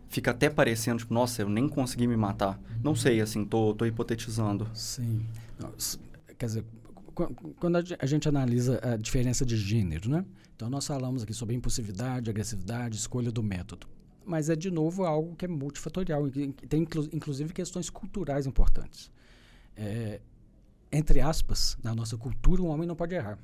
[0.08, 2.58] fica até parecendo, tipo, nossa, eu nem consegui me matar.
[2.58, 2.80] Uhum.
[2.82, 4.68] Não sei, assim, tô, tô hipotetizando.
[4.72, 5.26] Sim.
[6.38, 6.64] quer dizer,
[7.58, 10.24] quando a gente analisa a diferença de gênero, né?
[10.56, 13.86] Então, nós falamos aqui sobre impulsividade, agressividade, escolha do método
[14.24, 19.10] mas é de novo algo que é multifatorial, tem inclu inclusive questões culturais importantes.
[19.76, 20.20] É,
[20.90, 23.38] entre aspas, na nossa cultura, o homem não pode errar.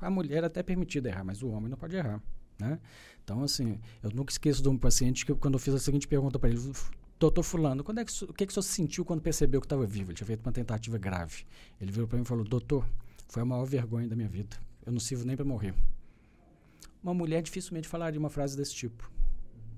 [0.00, 2.20] A mulher até é permitida errar, mas o homem não pode errar.
[2.58, 2.78] Né?
[3.24, 6.38] Então, assim, eu nunca esqueço de um paciente que, quando eu fiz a seguinte pergunta
[6.38, 6.60] para ele,
[7.18, 9.86] doutor fulano, quando é que, o que, que o senhor sentiu quando percebeu que estava
[9.86, 10.10] vivo?
[10.10, 11.44] Ele tinha feito uma tentativa grave.
[11.80, 12.86] Ele virou para mim e falou, doutor,
[13.28, 14.56] foi a maior vergonha da minha vida.
[14.84, 15.74] Eu não sirvo nem para morrer.
[17.02, 19.10] Uma mulher dificilmente falaria uma frase desse tipo.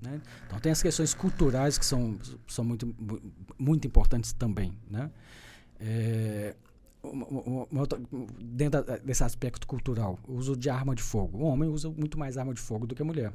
[0.05, 0.21] Né?
[0.45, 2.95] Então tem as questões culturais que são, são muito,
[3.57, 4.71] muito importantes também.
[4.89, 5.11] Né?
[5.79, 6.55] É,
[7.03, 7.99] uma, uma outra,
[8.41, 11.39] dentro desse aspecto cultural, o uso de arma de fogo.
[11.39, 13.33] O homem usa muito mais arma de fogo do que a mulher.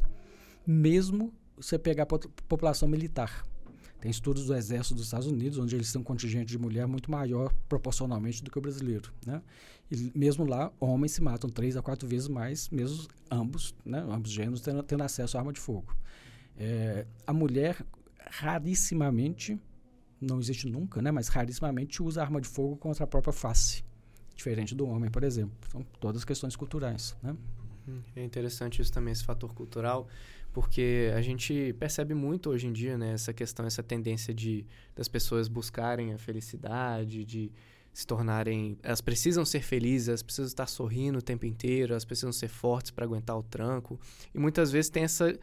[0.67, 3.45] Mesmo você pegar a população militar.
[4.01, 7.11] Tem estudos do Exército dos Estados Unidos, onde eles têm um contingente de mulher muito
[7.11, 9.13] maior proporcionalmente do que o brasileiro.
[9.27, 9.43] Né?
[9.91, 14.31] E mesmo lá, homens se matam três a quatro vezes mais, mesmo ambos, né, ambos
[14.31, 15.95] gêneros, tendo, tendo acesso à arma de fogo.
[16.63, 17.83] É, a mulher
[18.19, 19.59] rarissimamente,
[20.21, 23.83] não existe nunca, né, mas rarissimamente usa arma de fogo contra a própria face,
[24.37, 25.57] diferente do homem, por exemplo.
[25.73, 27.35] São todas questões culturais, né?
[27.89, 28.03] Uhum.
[28.15, 30.07] É interessante isso também, esse fator cultural,
[30.53, 35.09] porque a gente percebe muito hoje em dia, né, essa questão, essa tendência de das
[35.09, 37.51] pessoas buscarem a felicidade, de
[37.93, 42.33] se tornarem, elas precisam ser felizes, elas precisam estar sorrindo o tempo inteiro, elas precisam
[42.33, 43.99] ser fortes para aguentar o tranco,
[44.35, 45.37] e muitas vezes tem essa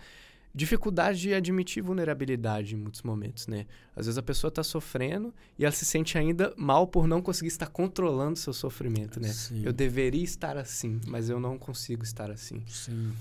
[0.57, 3.67] dificuldade de admitir vulnerabilidade em muitos momentos, né?
[3.95, 7.49] Às vezes a pessoa está sofrendo e ela se sente ainda mal por não conseguir
[7.49, 9.27] estar controlando seu sofrimento, né?
[9.27, 9.61] Sim.
[9.63, 12.63] Eu deveria estar assim, mas eu não consigo estar assim.
[12.67, 13.13] Sim.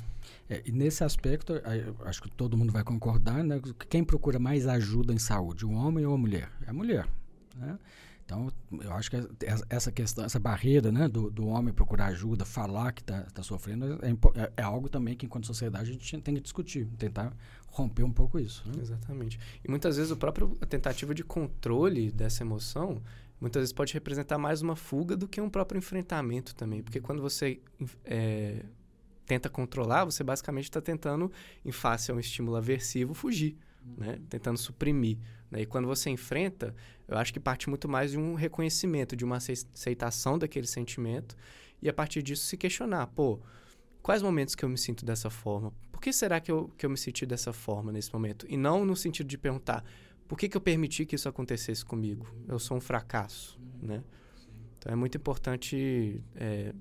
[0.49, 1.53] É, e nesse aspecto,
[2.07, 3.61] acho que todo mundo vai concordar, né?
[3.91, 6.51] Quem procura mais ajuda em saúde, o homem ou a mulher?
[6.66, 7.07] É a mulher,
[7.55, 7.78] né?
[8.26, 8.52] Então,
[8.82, 9.16] eu acho que
[9.70, 14.00] essa questão, essa barreira né, do, do homem procurar ajuda, falar que está tá sofrendo,
[14.04, 17.32] é, é, é, algo também que, enquanto sociedade, a gente tem que discutir, tentar
[17.68, 18.64] romper um pouco isso.
[18.66, 18.82] Né?
[18.82, 19.38] Exatamente.
[19.64, 23.00] E muitas vezes o próprio tentativa de controle dessa emoção,
[23.40, 26.82] muitas vezes pode representar mais uma fuga do que um próprio enfrentamento também.
[26.82, 27.60] Porque quando você
[28.04, 28.64] é,
[29.24, 31.30] tenta controlar, você basicamente está tentando,
[31.64, 33.56] em face a um estímulo aversivo, fugir.
[33.97, 34.18] Né?
[34.28, 35.18] tentando suprimir.
[35.51, 35.62] Né?
[35.62, 36.74] E quando você enfrenta,
[37.07, 41.37] eu acho que parte muito mais de um reconhecimento, de uma aceitação daquele sentimento
[41.80, 43.41] e a partir disso se questionar, pô,
[44.03, 45.72] quais momentos que eu me sinto dessa forma?
[45.93, 48.47] Por que será que eu, que eu me senti dessa forma nesse momento?
[48.49, 49.84] E não no sentido de perguntar,
[50.28, 52.26] por que, que eu permiti que isso acontecesse comigo?
[52.49, 54.03] Eu sou um fracasso, né?
[54.78, 56.74] Então é muito importante é,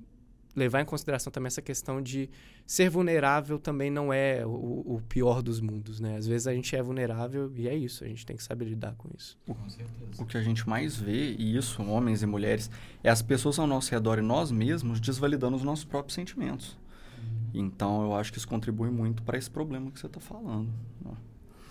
[0.56, 2.30] levar em consideração também essa questão de
[2.66, 6.16] ser vulnerável também não é o, o, pior dos mundos, né?
[6.18, 8.96] Às vezes a gente é vulnerável e é isso, a gente tem que saber lidar
[8.96, 9.38] com isso.
[9.48, 12.72] O, o que a gente mais vê, e isso, homens e mulheres,
[13.04, 16.78] é as pessoas ao nosso redor e nós mesmos desvalidando os nossos próprios sentimentos.
[17.18, 17.66] Uhum.
[17.66, 20.72] Então, eu acho que isso contribui muito para esse problema que você está falando.
[21.04, 21.12] Né?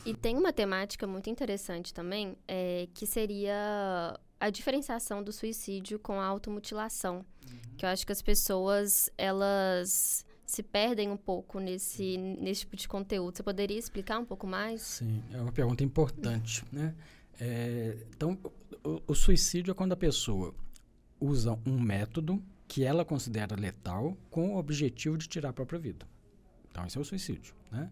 [0.04, 6.20] E tem uma temática muito interessante também, é, que seria a diferenciação do suicídio com
[6.20, 7.16] a automutilação.
[7.16, 7.76] Uhum.
[7.76, 12.86] Que eu acho que as pessoas, elas se perdem um pouco nesse, nesse tipo de
[12.86, 13.36] conteúdo.
[13.36, 14.82] Você poderia explicar um pouco mais?
[14.82, 16.94] Sim, é uma pergunta importante, né?
[17.40, 18.38] É, então,
[18.84, 20.54] o, o suicídio é quando a pessoa
[21.20, 26.06] usa um método que ela considera letal com o objetivo de tirar a própria vida.
[26.70, 27.90] Então, esse é o suicídio, né?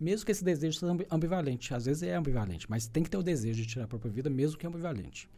[0.00, 3.22] Mesmo que esse desejo seja ambivalente, às vezes é ambivalente, mas tem que ter o
[3.22, 5.28] desejo de tirar a própria vida, mesmo que é ambivalente.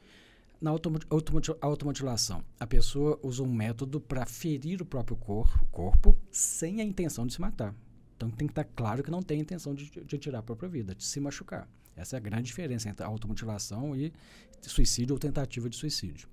[0.60, 6.84] Na automutilação, a pessoa usa um método para ferir o próprio cor, corpo sem a
[6.84, 7.74] intenção de se matar.
[8.14, 10.68] Então tem que estar tá claro que não tem intenção de, de tirar a própria
[10.68, 11.66] vida, de se machucar.
[11.96, 14.12] Essa é a grande diferença entre automutilação e
[14.60, 16.28] suicídio ou tentativa de suicídio.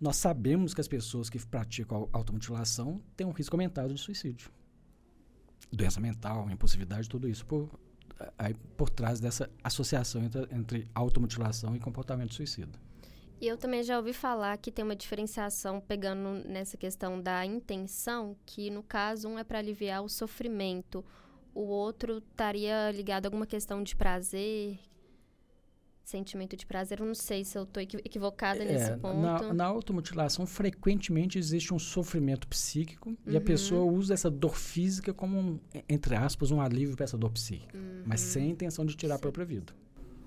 [0.00, 4.50] Nós sabemos que as pessoas que praticam automutilação têm um risco aumentado de suicídio.
[5.72, 7.70] Doença mental, impulsividade, tudo isso por,
[8.36, 12.78] aí, por trás dessa associação entre, entre automutilação e comportamento suicida.
[13.40, 18.36] E eu também já ouvi falar que tem uma diferenciação pegando nessa questão da intenção,
[18.46, 21.04] que no caso um é para aliviar o sofrimento,
[21.54, 24.78] o outro estaria ligado a alguma questão de prazer,
[26.02, 27.00] sentimento de prazer.
[27.00, 29.18] Eu não sei se eu estou equivocada é, nesse ponto.
[29.18, 33.16] Na, na automutilação, frequentemente existe um sofrimento psíquico uhum.
[33.26, 33.44] e a uhum.
[33.44, 37.76] pessoa usa essa dor física como, um, entre aspas, um alívio para essa dor psíquica,
[37.76, 38.02] uhum.
[38.06, 39.18] mas sem a intenção de tirar Sim.
[39.18, 39.74] a própria vida.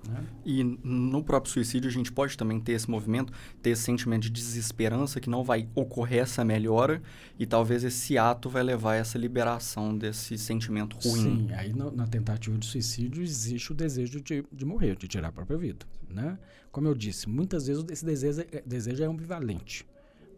[0.08, 0.24] Né?
[0.44, 3.32] E no próprio suicídio a gente pode também ter esse movimento,
[3.62, 7.02] ter esse sentimento de desesperança que não vai ocorrer essa melhora
[7.38, 11.48] e talvez esse ato vai levar a essa liberação desse sentimento ruim.
[11.48, 15.28] Sim, aí no, na tentativa de suicídio existe o desejo de, de morrer, de tirar
[15.28, 15.86] a própria vida.
[16.08, 16.38] Né?
[16.72, 19.86] Como eu disse, muitas vezes esse desejo, é, desejo é ambivalente,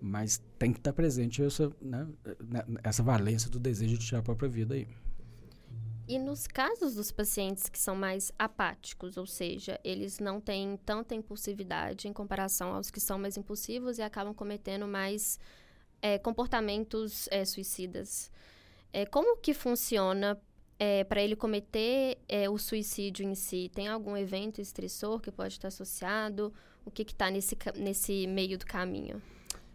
[0.01, 2.07] mas tem que estar presente essa, né,
[2.49, 4.89] né essa valência do desejo de tirar a própria vida aí.
[6.13, 11.15] E nos casos dos pacientes que são mais apáticos, ou seja, eles não têm tanta
[11.15, 15.41] impulsividade em comparação aos que são mais impulsivos e acabam cometendo mais
[16.03, 18.31] é, comportamentos é, suicidas.
[18.93, 20.39] É, como que funciona
[20.79, 23.71] é, para ele cometer é, o suicídio em si?
[23.75, 26.53] Tem algum evento estressor que pode estar associado?
[26.85, 29.23] O que está nesse, nesse meio do caminho?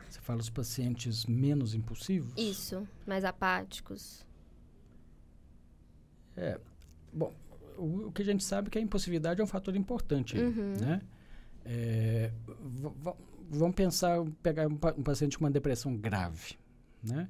[0.07, 2.31] Você fala os pacientes menos impulsivos?
[2.37, 4.26] Isso, mais apáticos.
[6.37, 6.59] É,
[7.11, 7.33] bom,
[7.77, 10.75] o, o, que a gente sabe é que a impulsividade é um fator importante, uhum.
[10.79, 11.01] né?
[11.65, 12.31] É,
[13.49, 16.55] vamos pensar, pegar um, um, paciente com uma depressão grave,
[17.03, 17.27] né?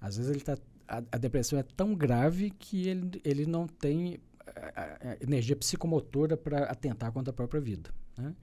[0.00, 0.56] Às vezes ele tá,
[0.88, 6.36] a, a depressão é tão grave que ele, ele não tem a, a energia psicomotora
[6.36, 8.34] para atentar contra a própria vida, né?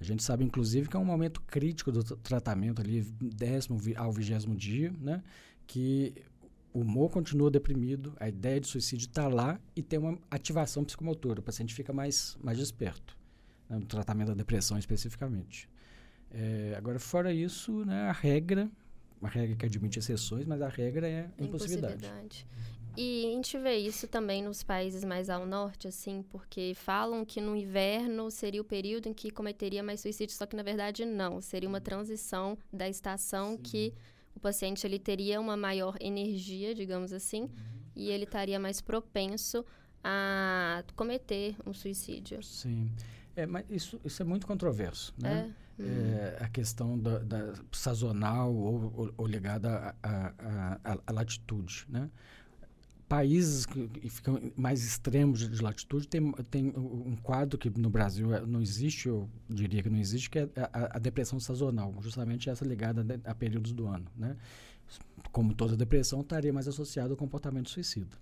[0.00, 4.54] A gente sabe, inclusive, que é um momento crítico do tratamento ali, décimo ao vigésimo
[4.54, 5.22] dia, né?
[5.66, 6.14] Que
[6.74, 11.38] o humor continua deprimido, a ideia de suicídio está lá e tem uma ativação psicomotora,
[11.38, 13.16] o paciente fica mais, mais desperto,
[13.70, 15.70] né, no tratamento da depressão especificamente.
[16.32, 18.68] É, agora, fora isso, né, a regra,
[19.20, 21.94] uma regra que admite exceções, mas a regra é a impossibilidade.
[21.94, 22.46] impossibilidade.
[22.96, 27.40] E a gente vê isso também nos países mais ao norte, assim, porque falam que
[27.40, 31.40] no inverno seria o período em que cometeria mais suicídio, só que na verdade não,
[31.40, 33.62] seria uma transição da estação Sim.
[33.62, 33.94] que
[34.34, 37.50] o paciente ele teria uma maior energia, digamos assim, uhum.
[37.94, 39.64] e ele estaria mais propenso
[40.02, 42.42] a cometer um suicídio.
[42.42, 42.90] Sim.
[43.36, 45.52] É, mas isso, isso é muito controverso, né?
[45.60, 45.64] É.
[45.82, 45.86] Hum.
[45.86, 52.08] É, a questão da, da sazonal ou, ou, ou ligada à latitude, né?
[53.08, 58.34] Países que, ficam mais extremos de, de, latitude tem, tem um quadro que no Brasil
[58.34, 62.48] é, não existe, eu diria que não existe, que é a, a depressão sazonal, justamente
[62.48, 64.36] essa ligada a, a períodos do ano, né?
[65.32, 68.16] Como toda depressão, estaria mais associada ao comportamento suicida.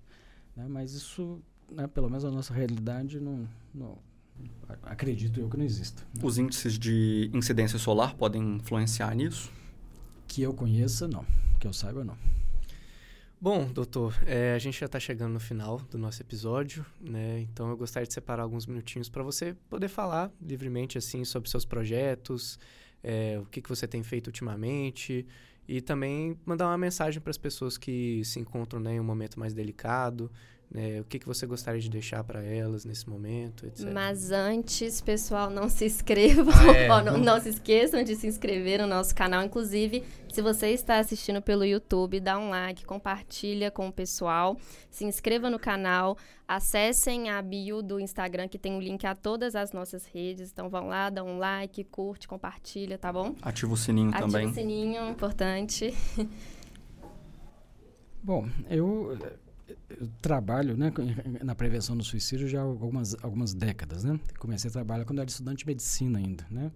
[0.57, 0.67] Né?
[0.69, 3.99] Mas isso, né, pelo menos na nossa realidade, não, não
[4.83, 6.03] acredito eu que não exista.
[6.15, 6.21] Né?
[6.23, 9.51] Os índices de incidência solar podem influenciar nisso?
[10.27, 11.25] Que eu conheça, não.
[11.59, 12.17] Que eu saiba, não.
[13.43, 17.41] Bom, doutor, é, a gente já está chegando no final do nosso episódio, né?
[17.41, 21.65] Então eu gostaria de separar alguns minutinhos para você poder falar livremente assim sobre seus
[21.65, 22.57] projetos,
[23.03, 25.27] é, o que, que você tem feito ultimamente
[25.67, 29.41] e também mandar uma mensagem para as pessoas que se encontram né, em um momento
[29.41, 30.31] mais delicado,
[30.73, 31.01] né?
[31.01, 33.93] O que, que você gostaria de deixar para elas nesse momento, etc.
[33.93, 36.89] Mas antes, pessoal, não se inscrevam, ah, é.
[37.05, 39.43] não, não, se esqueçam de se inscrever no nosso canal.
[39.43, 40.03] Inclusive,
[40.33, 44.57] se você está assistindo pelo YouTube, dá um like, compartilha com o pessoal,
[44.91, 46.17] se inscreva no canal,
[46.49, 50.51] acessem a bio do Instagram, que tem o um link a todas as nossas redes.
[50.51, 53.35] Então, vão lá, dá um like, curte, compartilha, tá bom?
[53.43, 54.47] Ativa o sininho Ativa também.
[54.47, 55.95] Ativa o sininho, importante.
[58.23, 59.19] Bom, eu
[60.21, 60.93] trabalho né,
[61.43, 64.05] na prevenção do suicídio já há algumas, algumas décadas.
[64.05, 64.19] Né?
[64.39, 66.47] Comecei a trabalhar quando era estudante de medicina ainda.
[66.51, 66.71] Né?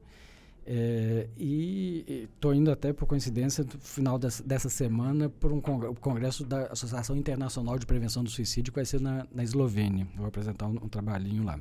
[0.69, 6.45] É, e estou indo até, por coincidência, no final dessa, dessa semana, por um congresso
[6.45, 10.09] da Associação Internacional de Prevenção do Suicídio, que vai ser na, na Eslovênia.
[10.17, 11.61] Vou apresentar um, um trabalhinho lá.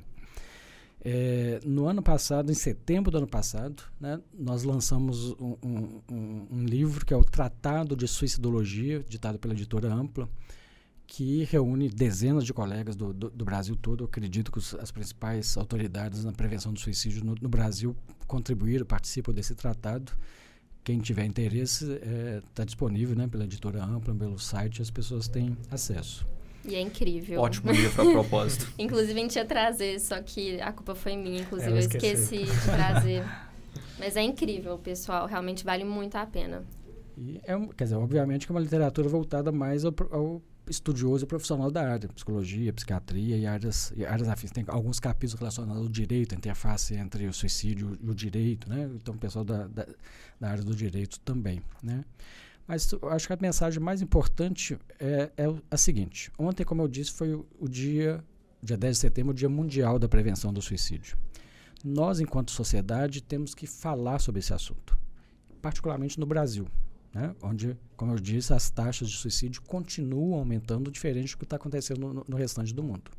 [1.08, 6.66] É, no ano passado, em setembro do ano passado, né, nós lançamos um, um, um,
[6.66, 10.28] livro que é o Tratado de Suicidologia, ditado pela editora Ampla,
[11.08, 14.04] que reúne dezenas de colegas do, do, do Brasil todo.
[14.04, 17.96] Eu acredito que os, as principais autoridades na prevenção do suicídio no, no, Brasil
[18.28, 20.12] contribuíram, participam desse tratado.
[20.84, 21.86] Quem tiver interesse
[22.48, 26.28] está é, disponível né, pela editora Ampla, pelo site, as pessoas têm acesso.
[26.68, 27.42] E é incrível.
[27.42, 28.72] Ótimo livro a propósito.
[28.78, 31.42] inclusive, a gente ia trazer, só que a culpa foi minha.
[31.42, 33.24] Inclusive, eu esqueci de trazer.
[34.00, 35.28] Mas é incrível, pessoal.
[35.28, 36.64] Realmente vale muito a pena.
[37.18, 41.28] E é, quer dizer, obviamente que é uma literatura voltada mais ao, ao estudioso e
[41.28, 44.52] profissional da área, psicologia, psiquiatria e áreas, e áreas afins.
[44.52, 48.90] Tem alguns capítulos relacionados ao direito, a interface entre o suicídio e o direito, né?
[48.96, 49.88] Então, pessoal da, da,
[50.40, 52.04] da área do direito também, né?
[52.68, 56.32] Mas acho que a mensagem mais importante é, é a seguinte.
[56.38, 58.24] Ontem, como eu disse, foi o, o dia,
[58.62, 61.16] dia 10 de setembro, o Dia Mundial da Prevenção do Suicídio.
[61.84, 64.98] Nós, enquanto sociedade, temos que falar sobre esse assunto,
[65.62, 66.68] particularmente no Brasil
[67.16, 67.34] né?
[67.42, 72.14] onde, como eu disse, as taxas de suicídio continuam aumentando, diferente do que está acontecendo
[72.14, 73.10] no, no, restante do mundo.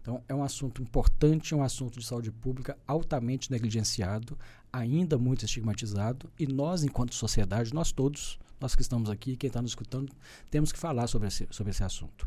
[0.00, 4.38] Então, é um assunto importante, é um assunto de saúde pública altamente negligenciado,
[4.72, 9.60] ainda muito estigmatizado, e nós, enquanto sociedade, nós todos, nós que estamos aqui, quem está
[9.60, 10.10] nos escutando,
[10.50, 12.26] temos que falar sobre esse, sobre esse assunto.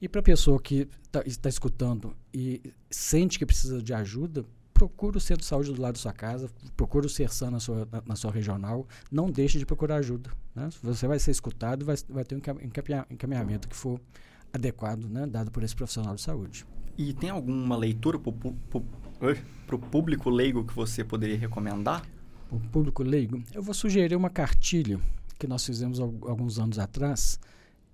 [0.00, 4.46] E para a pessoa que está tá escutando e sente que precisa de ajuda,
[4.78, 7.88] procure o centro de saúde do lado da sua casa, procure o CERSAN na sua,
[7.90, 10.30] na, na sua regional, não deixe de procurar ajuda.
[10.54, 10.68] Né?
[10.84, 12.40] Você vai ser escutado e vai, vai ter um
[13.10, 14.00] encaminhamento que for
[14.52, 15.26] adequado, né?
[15.26, 16.64] dado por esse profissional de saúde.
[16.96, 22.06] E tem alguma leitura para o público leigo que você poderia recomendar?
[22.50, 23.42] O público leigo?
[23.52, 25.00] Eu vou sugerir uma cartilha
[25.38, 27.38] que nós fizemos alguns anos atrás,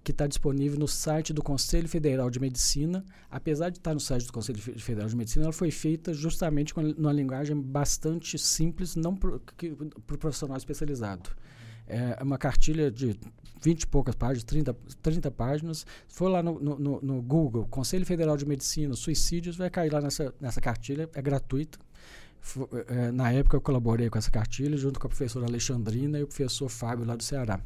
[0.04, 3.02] que está disponível no site do Conselho Federal de Medicina.
[3.30, 6.82] Apesar de estar no site do Conselho Federal de Medicina, ela foi feita justamente com
[6.82, 9.40] uma linguagem bastante simples, não para o
[10.06, 11.30] pro profissional especializado.
[11.86, 13.18] É uma cartilha de
[13.62, 15.86] 20 e poucas páginas, 30, 30 páginas.
[16.06, 20.34] For lá no, no, no, Google, Conselho Federal de Medicina, suicídios, vai cair lá nessa,
[20.38, 21.78] nessa cartilha, é gratuita.
[22.88, 26.26] É, na época eu colaborei com essa cartilha junto com a professora Alexandrina e o
[26.26, 27.58] professor Fábio lá do Ceará.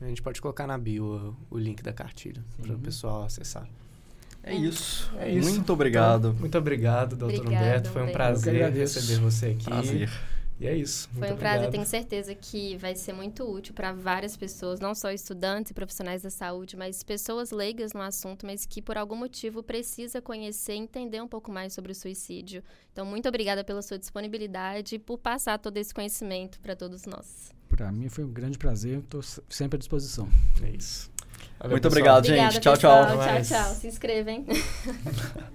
[0.00, 3.66] A gente pode colocar na bio o, link da cartilha para o pessoal acessar.
[4.42, 5.10] É isso.
[5.18, 5.48] É isso.
[5.48, 6.28] Muito obrigado.
[6.28, 7.90] Então, muito obrigado, doutor Obrigada, Humberto.
[7.90, 9.64] Foi um prazer receber você aqui.
[9.64, 10.10] Prazer.
[10.58, 11.08] E é isso.
[11.10, 11.70] Foi um prazer.
[11.70, 16.22] Tenho certeza que vai ser muito útil para várias pessoas, não só estudantes e profissionais
[16.22, 20.78] da saúde, mas pessoas leigas no assunto, mas que por algum motivo precisa conhecer e
[20.78, 22.62] entender um pouco mais sobre o suicídio.
[22.92, 27.55] Então, muito obrigada pela sua disponibilidade e por passar todo esse conhecimento para todos nós.
[27.76, 30.28] Para mim foi um grande prazer, estou sempre à disposição.
[30.62, 31.10] É isso.
[31.58, 32.18] Valeu, Muito pessoal.
[32.18, 32.56] obrigado, gente.
[32.56, 33.06] Obrigada, tchau, pessoal.
[33.06, 33.42] tchau.
[33.44, 33.74] Tchau, tchau.
[33.74, 34.46] Se inscrevem.